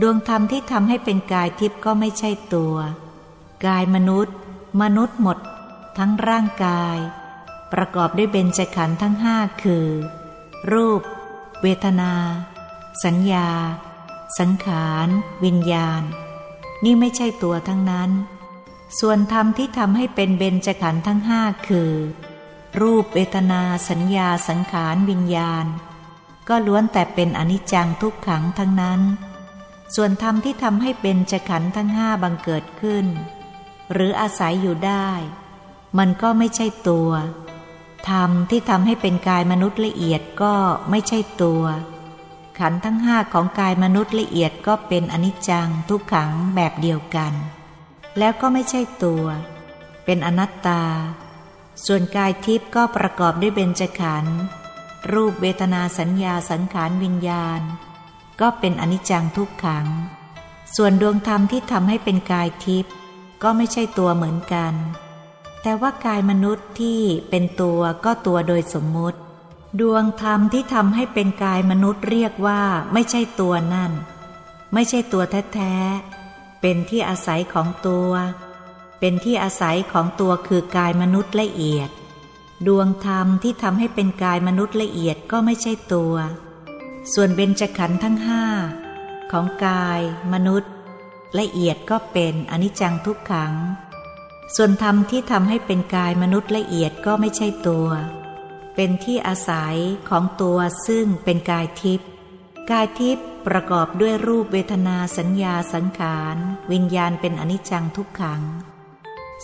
[0.00, 2.76] ดวงธรรมที่ทำให้เป็นกายทิพย์ก็ไม่ใช่ตัว
[3.66, 4.36] กายมนุษย์
[4.82, 5.38] มนุษย์หมด
[5.98, 6.96] ทั้งร่างกาย
[7.72, 9.86] ประกอบด้วยเบญจขันธ์ทั้งห้าคือ
[10.72, 11.02] รูป
[11.62, 12.12] เวทนา
[13.04, 13.48] สัญญา
[14.38, 15.08] สังขาร
[15.44, 16.02] วิญญาณ
[16.84, 18.10] นี่ไม่ใช่ตัวทั้งนั้น
[19.00, 21.92] ส่วนธรรมที่ทำให้เป็นเบญจขันธ์ทั้งห้าคือ
[22.80, 25.66] รูปเวทนา สัญญา สังขาร วิญญาณ
[26.48, 29.00] ก็ล้วนแต่เป็นอนิจจังทุกขังทั้งนั้น
[29.94, 33.06] ส่วนธรรมที่ทำให้เป็นจขันทั้งห้าบังเกิดขึ้น
[33.92, 35.08] หรืออาศัยอยู่ได้
[35.98, 37.10] มันก็ไม่ใช่ตัว
[38.08, 40.54] ธรรมที่ทำให้เป็นกายมนุษย์ละเอียดก็
[40.90, 41.64] ไม่ใช่ตัว
[42.58, 47.32] ขันทั้งห้าของกายมนุษย์ละเอียดก็เป็นอนิจจังทุกขังแบบเดียวกัน
[48.18, 49.24] แล้วก็ไม่ใช่ตัว
[50.04, 50.82] เป็นอนัตตา
[51.86, 54.38] ส่วนกายทิพย์ก็ประกอบด้วยเบญจขันธ์
[55.12, 57.60] รูปเวทนาสัญญาสังขารวิญญาณ
[58.40, 59.86] ก็เป็นอนิจจังทุกขัง
[60.76, 62.92] ส่วนดวงธรรมที่ทำให้เป็นกายทิพย์
[63.42, 64.74] ก็ไม่ใช่ตัวเหมือนกัน
[65.62, 69.18] แต่ว่ากายมนุษย์ที่เป็นตัวก็ตัวโดยสมมุติ
[69.80, 72.62] ดวงธรรมที่ทำให้เป็นกายมนุษย์เรียกว่า
[72.92, 73.92] ไม่ใช่ตัวนั่น
[74.74, 75.22] ไม่ใช่ตัว
[75.54, 78.10] แท้ๆ เป็นที่อาศัยของตัว
[78.98, 81.90] เป็นที่อาศัยของตัวคือกายมนุษย์ละเอียด
[82.66, 86.14] ดวงธรรมที่ทำให้เป็นกายมนุษย์ละเอียดก็ไม่ใช่ตัว
[87.12, 88.44] ส่วนเบญจขันธ์ทั้งห้า
[89.32, 90.00] ของกาย
[90.32, 90.72] มนุษย์
[91.38, 93.54] ละเอียดก็เป็นอนิจจังทุกขัง
[94.56, 97.88] ส่วนธรรมที่ทำให้เป็นกายมนุษย์ละเอียดก็ไม่ใช่ตัว
[98.74, 99.76] เป็นที่อาศัย
[100.08, 102.08] ของตัวซึ่งเป็นกายทิพย์
[102.70, 106.36] กายทิพย์ประกอบด้วยรูปเวทนาสัญญาสังขาร
[106.72, 108.42] วิญญาณเป็นอนิจจังทุกขัง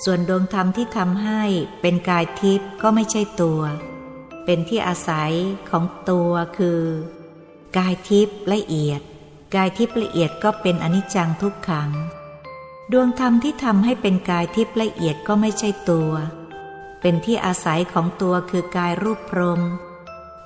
[0.05, 1.43] ส่วนดวงธรรมที่ทำให้
[1.83, 3.63] เป็นกายทิพย์ก็ไม่ใช่ตัว
[4.45, 5.33] เป็นที่อาศัย
[5.71, 6.81] ของตัวคือ
[7.77, 9.01] กายทิพย์ละเอียด
[9.55, 11.91] กายทิพย์ละเอียดก็เป็นอนิจจังทุกขัง
[12.93, 16.13] ดวงธรรมที่ทำให้เป็นกายทิพย์ละเอียดก็ไม่ใช่ตัว
[17.01, 19.61] เป็นที่อาศัยของตัวคือกายรูปพรม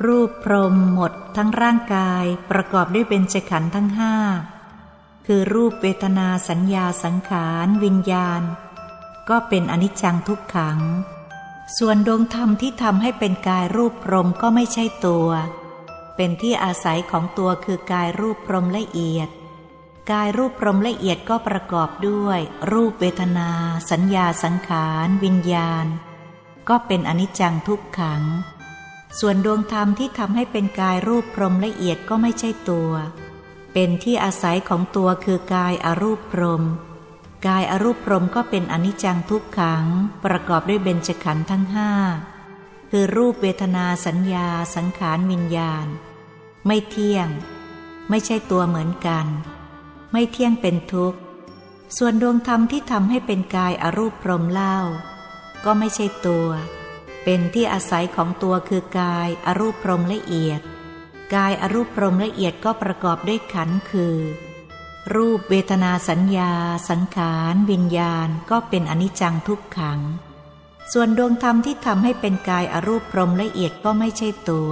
[0.07, 4.15] รูปพรมหมดทั้งร่างกายประกอบด้วยเป็นจขันธ์ทั้งห้า
[5.27, 8.43] คือรูปเวทนาสัญญาสังขาร วิญญาณ
[9.28, 10.80] ก็เป็นอนิจจังทุกขัง
[11.78, 15.28] ส่วนดวงธรรมที่ทำให้เป็นกายรูปพรมก็ไม่ใช่ตัว
[16.16, 19.28] เป็นที่อาศัยของตัวคือกายรูปพรมละเอียด
[20.11, 22.40] กายรูปพรมละเอียดก็ประกอบด้วย
[22.72, 23.50] รูปเวทนา
[23.90, 25.87] สัญญาสังขาร วิญญาณ
[26.68, 28.22] ก็เป็นอนิจจังทุกขัง
[29.20, 32.92] ส่วนดวงธรรมที่ทำให้เป็นกายรูปพรมละเอียดก็ไม่ใช่ตัว
[33.72, 36.62] เป็นที่อาศัยของตัวคือกายอรูปพรม
[37.46, 39.87] กายอรูปพรมก็เป็นอนิจจังทุกขัง
[40.24, 41.90] ประกอบด้วยเบญจขันธ์ทั้งห้า
[42.90, 45.87] คือรูปเวทนาสัญญา สังขารวิญญาณ
[46.66, 47.28] ไม่เที่ยง
[48.11, 49.26] ไม่ใช่ตัวเหมือนกัน
[50.12, 51.18] ไม่เที่ยงเป็นทุกข์
[51.96, 54.78] ส่วนดวงธรรมที่ทำให้เป็นกายอรูปพรมเล่า
[55.64, 56.48] ก็ไม่ใช่ตัว
[57.24, 60.61] เป็นที่อาศัยของตัวคือกายอรูปพรมละเอียด
[61.35, 64.16] กายอรูปพรมละเอียดก็ประกอบด้วยขันธ์คือ
[65.15, 66.53] รูปเวทนาสัญญา
[66.91, 70.01] สังขารวิญญาณก็เป็นอนิจจังทุกขัง
[70.93, 74.71] ส่วนดวงธรรมที่ทำให้เป็นกายอรูปพรมละเอียดก็ไม่ใช่ตัว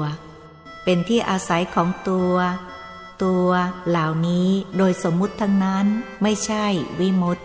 [0.85, 2.35] เป็นที่อาศัยของตัว
[3.25, 3.49] ตัว
[3.89, 5.87] เหล่านี้โดยสมมุติทั้งนั้น
[6.23, 6.67] ไม่ใช่
[7.01, 7.45] วิมุตติ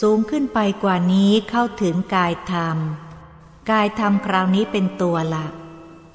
[0.00, 2.76] สูงขึ้นไปกว่านี้เข้าถึงกายธรรม
[3.70, 5.46] กายธรรมคราวนี้เป็นตัวละ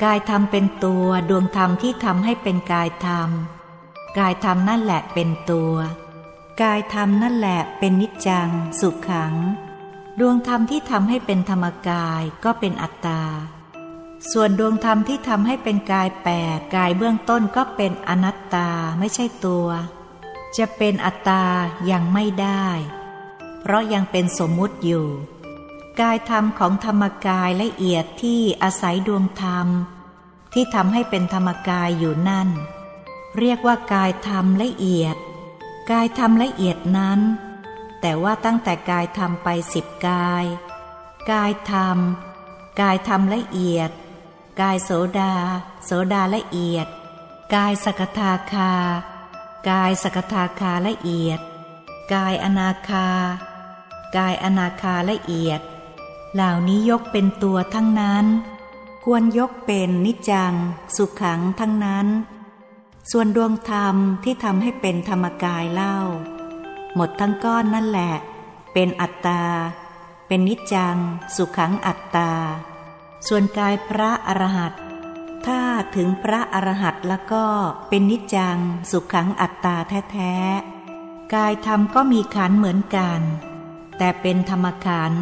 [0.03, 3.29] กายธรรมเป็นตัวดวงธรรมที่ทำให้เป็นกายธรรม
[4.17, 5.75] กายธรรมนั่นแหละเป็นตัว
[6.61, 8.49] กายธรรมนั่นแหละเป็นนิจจัง
[8.79, 9.33] สุขขัง
[10.19, 13.21] ดวงธรรมที่ทำให้เป็นธรรมกายก็เป็นอัตตา
[14.31, 19.67] ส่วนดวงธรรมที่ทำให้เป็นกายแปดกายเบื้องต้นก็เป็นอนัตตาไม่ใช่ตัว
[20.57, 21.43] จะเป็นอัตตา
[21.91, 22.67] ยังไม่ได้
[23.61, 25.07] เพราะยังเป็นสมมุติอยู่
[26.01, 29.67] กายธรรมของธรรมกายละเอียดที่อาศัยดวงธรรม
[30.53, 32.49] ที่ทำให้เป็นธรรมกายอยู่นั่น
[33.39, 35.17] เรียกว่ากายธรรมละเอียด
[35.91, 37.19] กายธรรมละเอียดนั้น
[38.01, 40.45] แต่ว่าตั้งแต่กายทำไปสิบกาย
[41.31, 43.91] กายทำกายทำละเอียด
[44.61, 45.33] กายโสดา
[45.85, 46.87] โสดาละเอียด
[47.55, 48.73] กายสกทาคา
[49.69, 51.39] กายสกทาคาละเอียด
[52.13, 53.09] กายอนาคา
[54.17, 55.61] กายอนาคาละเอียด
[56.33, 58.25] เหล่านี้ยกเป็นตัวทั้งนั้น
[59.03, 60.53] ควรยกเป็นนิจัง
[60.95, 62.07] สุขขังทั้งนั้น
[63.11, 65.97] ส่วนดวงธรรมที่ทำให้เป็นธรรมกายเล่า
[66.95, 68.13] หมดทั้งก้อนนั่นแหละ
[68.73, 69.43] เป็นอัตตา
[70.27, 70.97] เป็นนิจจัง
[71.35, 72.31] สุขังอัตตา
[73.27, 74.73] ส่วนกายพระอรหัต
[75.47, 75.61] ถ้า
[75.95, 77.45] ถึงพระอรหัตแล้วก็
[77.89, 78.57] เป็นนิจจัง
[78.91, 79.75] สุขังอัตตา
[80.11, 83.21] แท้ๆ กายธรรมก็มีขันเหมือนกัน
[83.97, 85.13] แต่เป็นธรรมขัน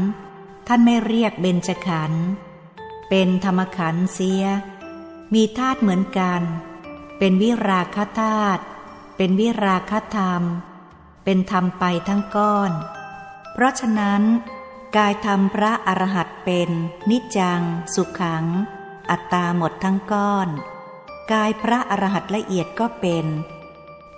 [0.68, 2.12] ท่านไม่เรียกเบญจขัน
[3.10, 4.44] เป็นธรรมขันเสีย
[5.34, 6.42] มีธาตุเหมือนกัน
[7.24, 8.64] เป็นวิราคธาตุ
[9.18, 10.44] เป็นวิราคธรรม
[11.24, 12.72] เป็นธรรมไปทั้งก้อน
[13.54, 14.22] เพราะฉะนั้น
[14.98, 16.70] กายธรรมพระอรหัตเป็น
[17.10, 17.62] นิจัง
[17.96, 18.46] สุขัง
[19.10, 20.48] อัตตาหมดทั้งก้อน
[21.32, 23.26] กายพระอรหัตละเอียดก็เป็น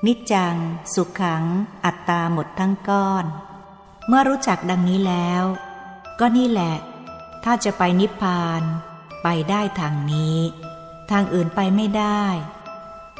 [0.05, 0.55] นิจัง
[0.93, 1.43] สุขัง
[1.85, 3.25] อัตตาหมดทั้งก้อน
[4.07, 5.43] เมื่อรู้จักดังนี้แล้ว
[6.19, 6.75] ก็นี่แหละ
[7.43, 8.61] ถ้าจะไปนิพพาน
[9.23, 10.37] ไปได้ทางนี้
[11.11, 12.23] ทางอื่นไปไม่ได้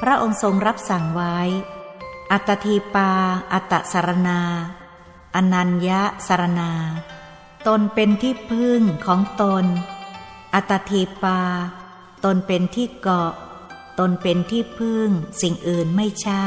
[0.07, 1.37] พระองค์ทรงรับสั่งไว้
[2.31, 3.11] อัตทีปา
[3.53, 4.41] อัตสารนา
[5.35, 6.71] อนัญญะสารนา
[7.67, 9.65] ตนเป็นที่พึ่งของตน
[10.53, 11.39] อัตทีปา
[12.23, 13.33] ตนเป็นที่เกาะ
[13.99, 15.09] ตนเป็นที่พึ่ง
[15.41, 16.45] สิ่งอื่นไม่ใช่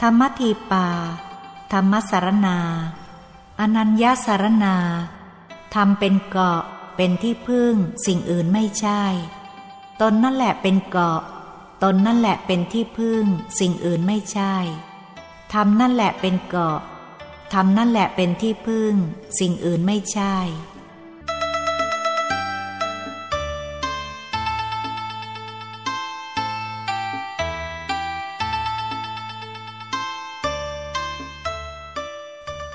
[0.00, 0.88] ธรรมทีปา
[1.72, 2.58] ธรรมสารนา
[3.60, 4.76] อนัญญาสารนา
[5.74, 6.62] ทำเป็นเกาะ
[6.96, 7.74] เป็นที่พึ่ง
[8.06, 9.02] สิ่งอื่นไม่ใช่
[10.00, 11.22] ตนนั่นแหละเป็นเกาะ
[11.82, 13.24] ตนนั่นแหละเป็นที่พึ่ง
[13.58, 14.56] สิ่งอื่นไม่ใช่
[15.52, 16.80] ทำนั่นแหละเป็นเกาะ
[17.52, 18.92] ทำนั่นแหละเป็นที่พึ่ง
[19.38, 20.36] สิ่งอื่นไม่ใช่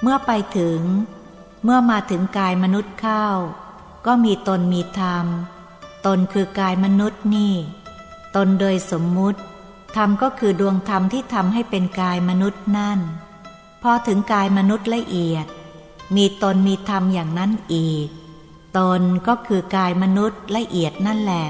[0.02, 0.80] เมื่อไปถึง
[1.64, 3.26] เมื่อมาถึงกายมนุษย์เข้า
[4.06, 5.26] ก็มีตนมีธรรม
[6.06, 7.56] ตนคือกายมนุษย์นี่
[8.36, 9.40] ตนโดยสมมุติ
[9.96, 13.00] ธรรมก็คือดวงธรรมที่ทำให้เป็นกายมนุษย์นั่น
[13.84, 15.48] พอถึงกายมนุษย์ละเอียด
[16.16, 18.08] มีตนมีธรรมอย่างนั้นอีก
[18.78, 21.46] ตนก็คือกายมนุษย์ละเอียดนั่นแหละ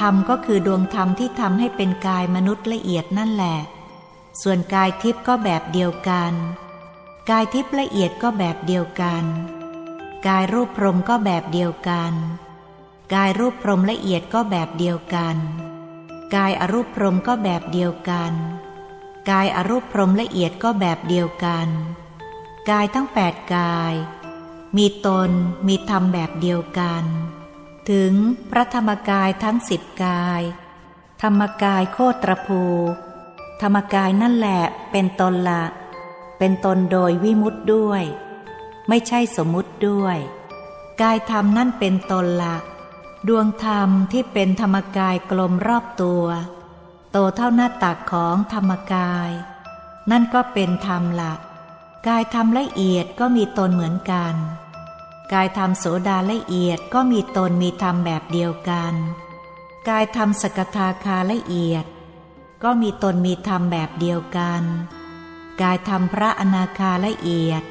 [0.00, 3.56] ธรรมก็คือดวงธรรมที่ทำให้เป็นกายมนุษย์ละเอียดนั่นแหละ
[4.42, 6.32] ส่วนกายทิพย์ก็แบบเดียวกัน
[7.30, 9.24] กายทิพย์ละเอียดก็แบบเดียวกัน
[10.26, 12.12] กายรูปพรมก็แบบเดียวกัน
[13.14, 15.75] กายรูปพรมละเอียดก็แบบเดียวกันก
[16.34, 18.32] กายอรูปพรมก็แบบเดียวกัน
[19.30, 21.68] กายอรูปพรมละเอียดก็แบบเดียวกัน
[22.70, 23.94] กายทั้งแปดกาย
[24.76, 25.30] มีตน
[25.68, 27.04] มีธรรมแบบเดียวกัน
[27.90, 28.12] ถึง
[28.50, 30.42] พระธรรมกายทั้งสิบกาย
[31.22, 32.62] ธรรมกายโคตรภู
[33.62, 35.64] ธรรมกายนั่นแหละเป็นตนละ
[36.38, 38.02] เป็นตนโดยวิมุตด้วย
[38.88, 40.18] ไม่ใช่สมมุติด้วย
[41.02, 42.56] กายธรรมนั่นเป็นตนละ
[43.28, 46.24] ดวงธรรมที่เป็นธรรมกายกลมรอบตัว
[47.12, 49.30] โตเท่าหน้าตักของธรรมกาย
[50.10, 51.34] นั่นก็เป็นธรรมละ
[52.08, 54.34] กายธรรมละเอียดก็มีตนเหมือนกัน
[55.32, 58.94] กายธรรมโสดาละเอียดก็มีตนมีธรรมแบบเดียวกัน
[59.88, 61.84] กายธรรมสกทาคาละเอียด
[62.62, 64.62] ก็มีตนมีธรรมแบบเดียวกัน
[65.62, 67.62] กายธรรมพระอนาคาละเอียด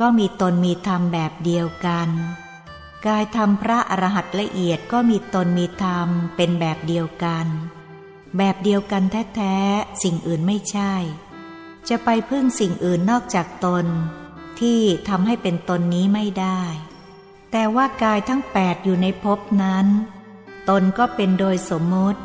[0.00, 2.10] ก็มีตนมีธรรมแบบเดียวกัน
[3.06, 7.46] กายธรรมพระอรหัตละเอียดก็มีตนมีธรรมเป็นแบบเดียวกัน
[8.36, 9.02] แบบเดียวกัน
[9.34, 10.94] แท้ๆ สิ่งอื่นไม่ใช่
[11.88, 13.86] จะไปพึ่งสิ่งอื่นนอกจากตน
[14.60, 16.62] ที่ทำให้เป็นตนนี้ไม่ได้
[17.50, 19.86] แต่ว่ากายทั้งแปดอยู่ในภพนั้น
[20.68, 22.20] ตนก็เป็นโดยสมมุติ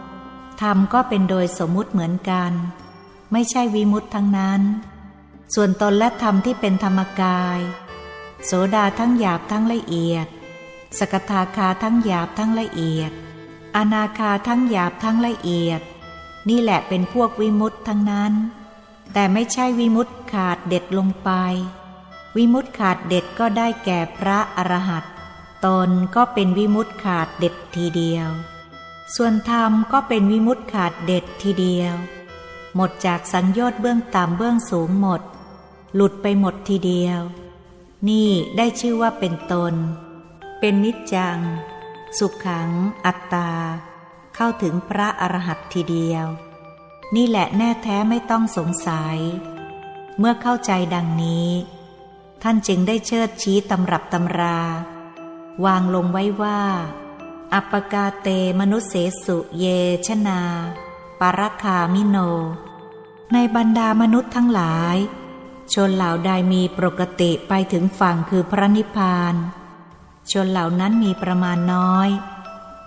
[0.62, 2.52] ธรรมก็เป็นโดยสมมุติเหมือนกัน
[3.32, 4.62] ไม่ใช่วิมุตทั้งนั้น
[5.56, 7.60] ส่วนตนและธรรมที่เป็นธรรมกาย
[8.46, 10.28] โสดาทั้งหยาบทั้งละเอียด
[11.00, 13.12] สกทาคาทั้งหยาบทั้งละเอียด
[13.76, 15.82] อนาคาทั้งหยาบทั้งละเอียด
[16.50, 18.34] นี่แหละเป็นพวกวิมุตทั้งนั้น
[19.14, 21.30] แต่ไม่ใช่วิมุตขาดเด็ดลงไป
[22.36, 25.04] วิมุตขาดเด็ดก็ได้แก่พระอรหัต
[25.66, 28.30] ตนก็เป็นวิมุตขาดเด็ดทีเดียว
[29.16, 31.96] ส่วนธรรมก็เป็นวิมุตขาดเด็ดทีเดียว
[32.76, 35.22] หมดจากสังโยชน์เบื้องต่ำเบื้องสูงหมด
[35.96, 37.22] หลุดไปหมดทีเดียว
[38.08, 39.74] นี่ได้ชื่อว่าเป็นตน
[40.60, 41.40] เป็นนิจจัง
[42.18, 42.70] สุขขัง
[43.06, 43.52] อัตตา
[44.36, 46.26] เข้าถึงพระอรหัตทีเดียว
[47.16, 49.18] นี่แหละแน่แท้ไม่ต้องสงสัย
[50.18, 51.50] เมื่อเข้าใจดังนี้
[52.44, 54.60] ท่านจึงได้เชิดชี้ตำรับตำรา
[55.66, 56.62] วางลงไว้ว่า
[57.54, 58.28] อัปกาเต
[58.60, 58.94] มนุเส
[59.26, 59.66] สุเย
[60.08, 60.42] ชนา
[61.20, 62.18] ปารคามิโน
[63.34, 64.98] ในบรรดามนุษย์ทั้งหลาย
[65.74, 69.36] ชนเหล่าใดมีปกติไปถึงฝั่งคือพระนิพพาน
[70.32, 72.10] ชนเหล่านั้นมีประมาณน้อย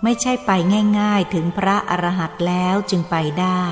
[0.03, 0.51] ไม่ใช่ไป
[0.99, 3.63] ง่าย ๆ ถึงพระอรหันต์แล้วจึงไปได้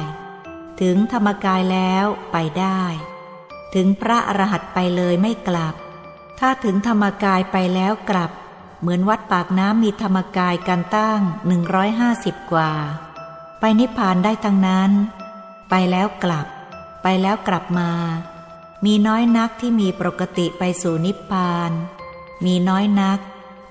[0.81, 2.81] ถึงธรรมกายแล้วไปได้
[3.75, 5.75] ถึงพระอรหันต์ไปเลยไม่กลับ
[6.39, 8.31] ถ้าถึงธรรมกายไปแล้วกลับ
[8.81, 12.71] เหมือนวัดปากน้ำมีธรรมกายกันตั้งหนึ่งร้อยห้าสิบกว่า
[13.59, 14.91] ไปนิพพานได้ทั้งนั้น
[15.69, 16.47] ไปแล้วกลับ
[17.03, 17.91] ไปแล้วกลับมา
[18.85, 21.71] มีน้อยนักที่มีปกติไปสู่นิพพาน
[22.45, 23.19] มีน้อยนัก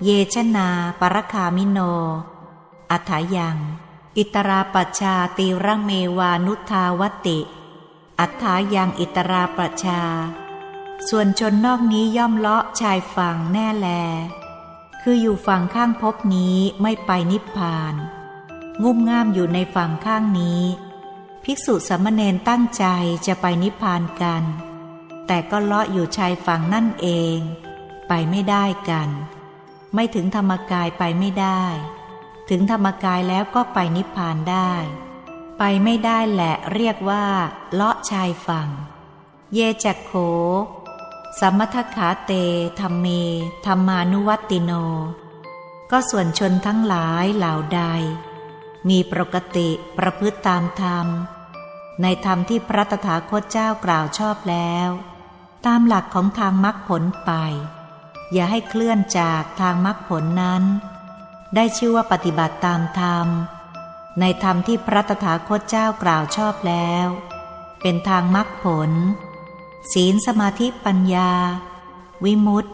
[0.05, 0.69] เยชนา
[1.01, 1.79] ปรคามิโน
[2.91, 3.57] อัถายัง
[4.19, 7.39] อิตราปัชาตีระเมวานุทาวติ
[8.21, 10.03] อัฏฐายังอิตราปัชา
[11.09, 13.89] ส่วนชนนอกนี้ย่อมเลาะชายฝั่งแน่แล
[15.03, 17.95] คืออยู่ฝั่งข้างพบนี้ไม่ไปนิพพาน
[18.83, 20.63] งุ่มง่ามอยู่ในฝั่งข้างนี้
[21.45, 22.85] ภิกษุสมณเณรตั้งใจ
[23.27, 24.43] จะไปนิพพานกัน
[25.27, 27.39] แต่ก็เลาะอยู่ชายฝั่งนั่นเอง
[28.09, 29.11] ไปไม่ได้กัน
[29.95, 31.63] ไม่ถึงธรรมกายไปไม่ได้
[32.51, 34.73] ถึงธรรมกายแล้วก็ไปนิพพานได้
[35.59, 37.25] ไปไม่ได้แหละเรียกว่า
[37.73, 38.69] เลาะชายฝั่ง
[39.55, 40.13] เยจักโข
[41.41, 42.33] สมมทขาเต
[42.81, 43.07] ธรรมเม
[43.67, 44.73] ธรรมานุวัตติโน
[45.91, 47.83] ก็ส่วนชนทั้งหลายเหล่าใด
[48.89, 51.07] มีปกติประพฤติตามธรรม
[52.03, 54.89] ในธรรมที่พระตถาคตเจ้ากล่าวชอบแล้ว
[55.67, 57.33] ตามหลักของทางมรรคผลไป
[58.33, 60.63] อย่าให้เคลื่อนจากทางมรรคผลนั้น
[61.55, 63.27] ได้ชื่อว่าปฏิบัติตามธรรม
[64.21, 67.07] ในธรรมที่พระตถาคตเจ้ากล่าวชอบแล้ว
[67.83, 68.91] เป็นทางมรรคผล
[69.93, 71.33] ศีลสมาธิปัญญา
[72.25, 72.71] วิมุตติ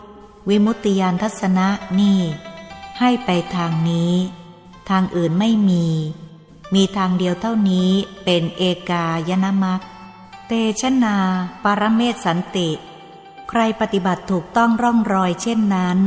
[0.48, 1.68] วิมุตติยานทัศนะ
[2.00, 2.20] นี่
[3.00, 4.14] ให้ไปทางนี้
[4.88, 5.86] ทางอื่นไม่มี
[6.74, 7.90] มีทางเดียวเท่านี้
[8.24, 9.80] เป็นเอกายนามัค
[10.46, 11.16] เตชนา
[11.64, 12.68] ปรเมศสันติ
[13.48, 15.98] ใครปฏิบัติถูกต้องร่องรอยเช่นนั้น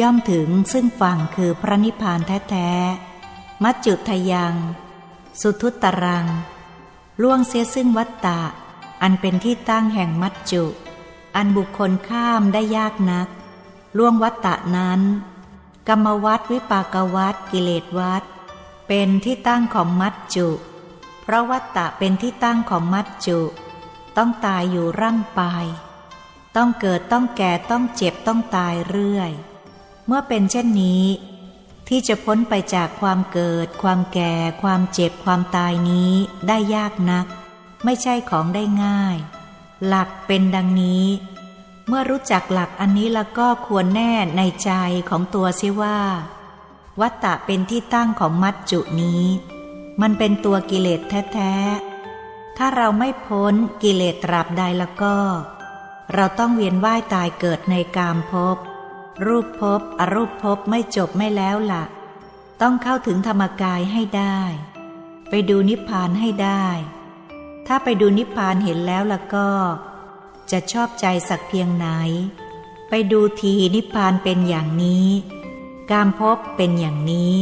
[0.00, 4.54] ย่อมถึงซึ่งฝั่งคือพระนิพพานแท้ๆ มัจจุทยัง
[5.40, 6.26] สุทุตรัง
[7.22, 8.40] ล่วงเสียซึ่งวัตตะ
[9.02, 10.64] อันเป็นที่ตั้งแห่งมัจจุ
[11.36, 13.28] อันบุคคลข้ามได้ยากนัก
[13.98, 15.00] ล่วงวัตตะนั้น
[15.88, 18.22] กรรมวัดวิปากวัดกิเลสวัด
[18.88, 20.48] เป็นที่ตั้งของมัจจุ
[21.22, 23.40] เพราะวัตตะเป็นที่ตั้งของมัจจุ
[24.16, 25.42] ต้องตายอยู่ร่ำไป
[26.58, 29.30] ต้องเกิดต้องแก่ต้องเจ็บต้องตายเรื่อย
[30.06, 31.04] เมื่อเป็นเช่นนี้
[31.88, 36.12] ที่จะพ้นไปจากความเกิด ความแก่ ความเจ็บความตายนี้
[36.48, 37.26] ได้ยากนัก
[37.84, 39.16] ไม่ใช่ของได้ง่าย
[39.86, 41.06] หลักเป็นดังนี้
[41.86, 44.70] เมื่อรู้จักหลักอันนี้แล้วก็ควรแน่ในใจ
[45.08, 46.00] ของตัวเสียว่า
[47.00, 49.24] วัตตะเป็นที่ตั้งของมัจจุนี้
[50.00, 51.00] มันเป็นตัวกิเลส
[51.32, 55.16] แท้ๆถ้าเราไม่พ้นกิเลสตราบใดแล้วก็
[56.14, 58.56] เราต้องเวียนว่ายตายเกิดในกามภพ
[59.26, 61.84] รูปภพ อรูปภพไม่จบไม่แล้วละ่ะ
[62.60, 64.40] ต้องเข้าถึงธรรมกายให้ได้
[65.28, 66.66] ไปดูนิพพานให้ได้
[67.66, 69.50] ถ้าไปดูนิพพานเห็นแล้วล่ะก็
[70.50, 71.86] จะชอบใจสักเพียงไหน
[72.88, 75.08] ไปดูทีนิพพานเป็นอย่างนี้
[75.92, 77.34] การพบเป็นอย่างนี้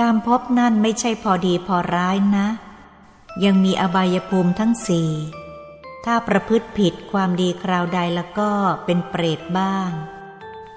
[0.00, 2.46] การพบนั่นไม่ใช่พอดีพอร้ายนะ
[3.44, 5.10] ยังมีอบายภูมิทั้งสี่
[6.04, 8.50] ถ้าประพฤติผิดความดีคราวใดแล้วก็
[8.84, 9.90] เป็นเปรตบ้าง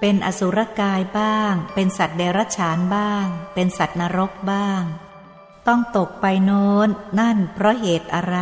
[0.00, 4.82] เป็นอสุรกายบ้าง เป็นสัตว์เดรัจฉานบ้าง เป็นสัตว์นรกบ้าง
[5.68, 6.88] ต้องตกไปโน้น
[7.20, 8.38] นั่นเพราะเหตุอะไร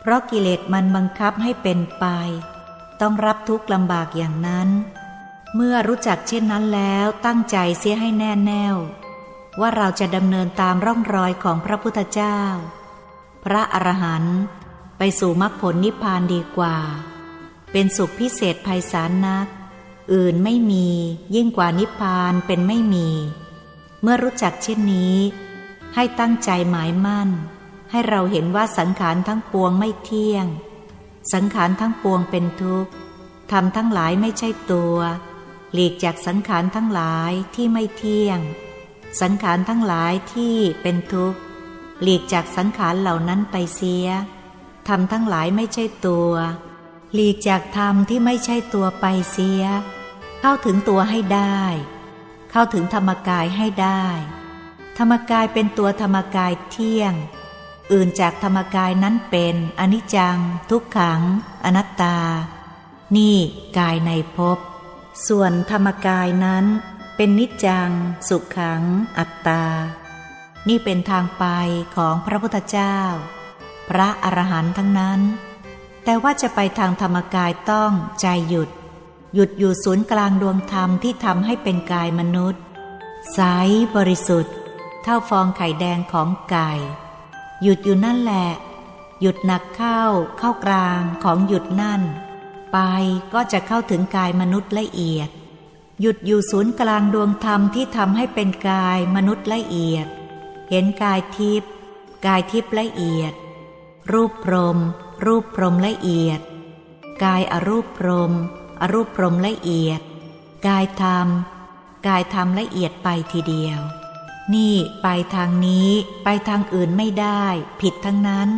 [0.00, 2.06] เพราะกิเลสมันบังคับให้เป็นไป
[3.00, 4.68] ต้องรับทุกข์ลำบากอย่างนั้น
[5.54, 8.76] เมื่อรู้จักเช่นนั้นแล้วตั้งใจเสียให้แน่แน่ว
[9.60, 12.40] ว่าเราจะดำเนินตามร่องรอยของพระพุทธเจ้า
[13.44, 14.38] พระอรหันต์
[14.98, 16.76] ไปสู่มรรคผลนิพพานดีกว่า
[17.72, 19.46] เป็นสุขพิเศษภัยสารนัก
[20.12, 20.88] อื่นไม่มี
[21.34, 23.08] ยิ่งกว่านิพพานเป็นไม่มี
[24.02, 25.16] เมื่อรู้จักเช่นนี้
[25.94, 27.30] ให้ตั้งใจหมายมั่น
[27.90, 30.46] ให้เราเห็นว่าสังขารทั้งปวงไม่เที่ยง
[31.32, 32.92] สังขารทั้งปวงเป็นทุกข์
[33.52, 34.96] ทำทั้งหลายไม่ใช่ตัว
[35.72, 38.38] หลีกจากสังขารทั้งหลายที่ไม่เที่ยง
[39.20, 41.38] สังขารทั้งหลายที่เป็นทุกข์
[42.02, 44.06] หลีกจากสังขารเหล่านั้นไปเสีย
[44.88, 46.32] ทำทั้งหลายไม่ใช่ตัว
[47.12, 49.62] หลีกจากธรรมที่ไม่ใช่ตัวไปเสีย
[50.40, 51.60] เข้าถึงตัวให้ได้
[52.50, 54.04] เข้าถึงธรรมกายให้ได้
[54.98, 57.14] ธรรมกายเป็นตัวธรรมกายเที่ยง
[57.92, 60.38] อื่นจากธรรมกายนั้นเป็นอนิจจัง
[60.70, 61.20] ทุกขัง
[61.64, 62.18] อนัตตา
[63.16, 63.36] นี่
[63.78, 64.58] กายในภพ
[65.28, 66.64] ส่วนธรรมกายนั้น
[67.16, 67.90] เป็นนิจจัง
[68.28, 68.82] สุขขัง
[69.18, 69.64] อัตตา
[70.68, 71.44] นี่เป็นทางไป
[71.96, 72.98] ของพระพุทธเจ้า
[73.88, 75.20] พระอรหันต์ทั้งนั้น
[76.04, 78.70] แต่ว่าจะไปทางธรรมกายต้องใจหยุด
[79.34, 82.62] หยุดอยู่ศูนย์กลางดวงธรรมที่ทำให้เป็นกายมนุษย์
[83.34, 83.40] ใส
[83.96, 84.54] บริสุทธิ์
[85.02, 86.70] เท่าฟองไข่แดงของไก่
[87.62, 88.48] หยุดอยู่นั่นแหละ
[89.20, 90.02] หยุดหนักเข้า
[90.38, 92.02] เข้ากลางของหยุดนั่น
[92.72, 92.78] ไป
[93.34, 95.28] ก็จะเข้าถึงกายมนุษย์ละเอียด
[96.00, 100.06] หยุดอยู่ศูนย์กลางดวงธรรมที่ทำให้เป็นกายมนุษย์ละเอียด
[100.70, 101.70] เห็นกายทิพย์
[102.26, 103.34] กายทิพย์ละเอียด
[104.12, 104.78] รูปพรม
[105.24, 106.40] รูปพรมละเอียด
[107.24, 108.32] กายอรูปพรม
[108.80, 110.00] อรูปพรมละเอียด
[110.66, 111.28] กายธรรม
[112.06, 113.80] กายธรรมละเอียดไปทีเดียว
[114.54, 115.90] นี่ไปทางนี้
[116.24, 117.44] ไปทางอื่นไม่ได้
[117.80, 118.48] ผิดทั้งนั้น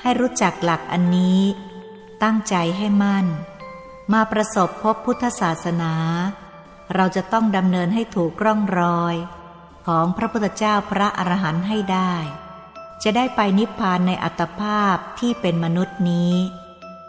[0.00, 1.40] ให้รู้จักหลักอันนี้
[2.22, 3.26] ตั้งใจให้มั่น
[4.12, 5.94] มาประสบพบพุทธศาสนา
[6.94, 9.14] เราจะต้องดำเนินให้ถูกร่องรอย
[9.86, 12.14] ของพระพุทธเจ้าพระอรหันต์ให้ได้
[13.02, 16.32] จะได้ไปนิพพานในอัตภาพที่เป็นมนุษย์นี้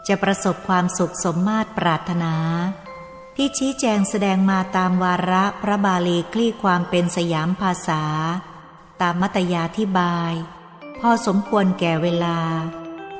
[0.06, 2.34] จะประสบความสุขสมมาตรปรารถนา
[3.36, 8.04] ที่ชี้แจงแสดงมาตามวาระพระบาลีคลี่ความเป็นสยามภาษา
[9.00, 10.32] ตามมัตยาธิบาย
[11.00, 12.38] พอสมควรแก่เวลา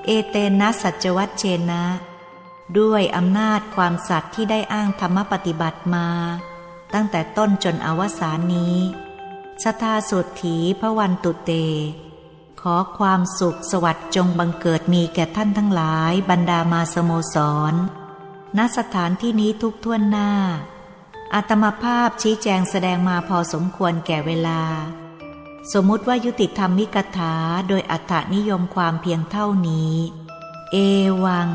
[0.07, 1.85] เอเตนะสัจวัตเชนะ
[2.79, 6.09] ด้วยอำนาจความสัตย์ที่ได้อ้างธรรมปฏิบัติมา
[6.95, 8.77] ตั้งแต่ต้นจนอวสานนี้
[9.63, 11.51] สทาสุดถีพระวันตุเต
[12.69, 17.37] ขอความสุขสวัสดิ์จงบังเกิดมีแก่ท่านทั้งหลาย บรรดามาสโมส
[17.73, 17.75] ร
[18.57, 20.31] ณสถานที่นี้ทุกท่วนหน้า
[21.35, 24.63] อาตมาภาพชี้แจงแสดงมาพอสมควรแก่เวลา
[25.73, 27.35] สมมุติว่ายุติธรรมมิกถา
[27.69, 29.95] โดยอัตนิยมความเพียงเท่านี้
[30.73, 30.77] เอ
[31.25, 31.49] วัง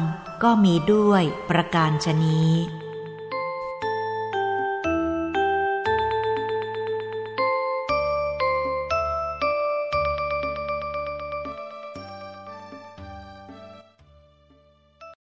[0.43, 2.51] ก็มีด้วยประการชนี้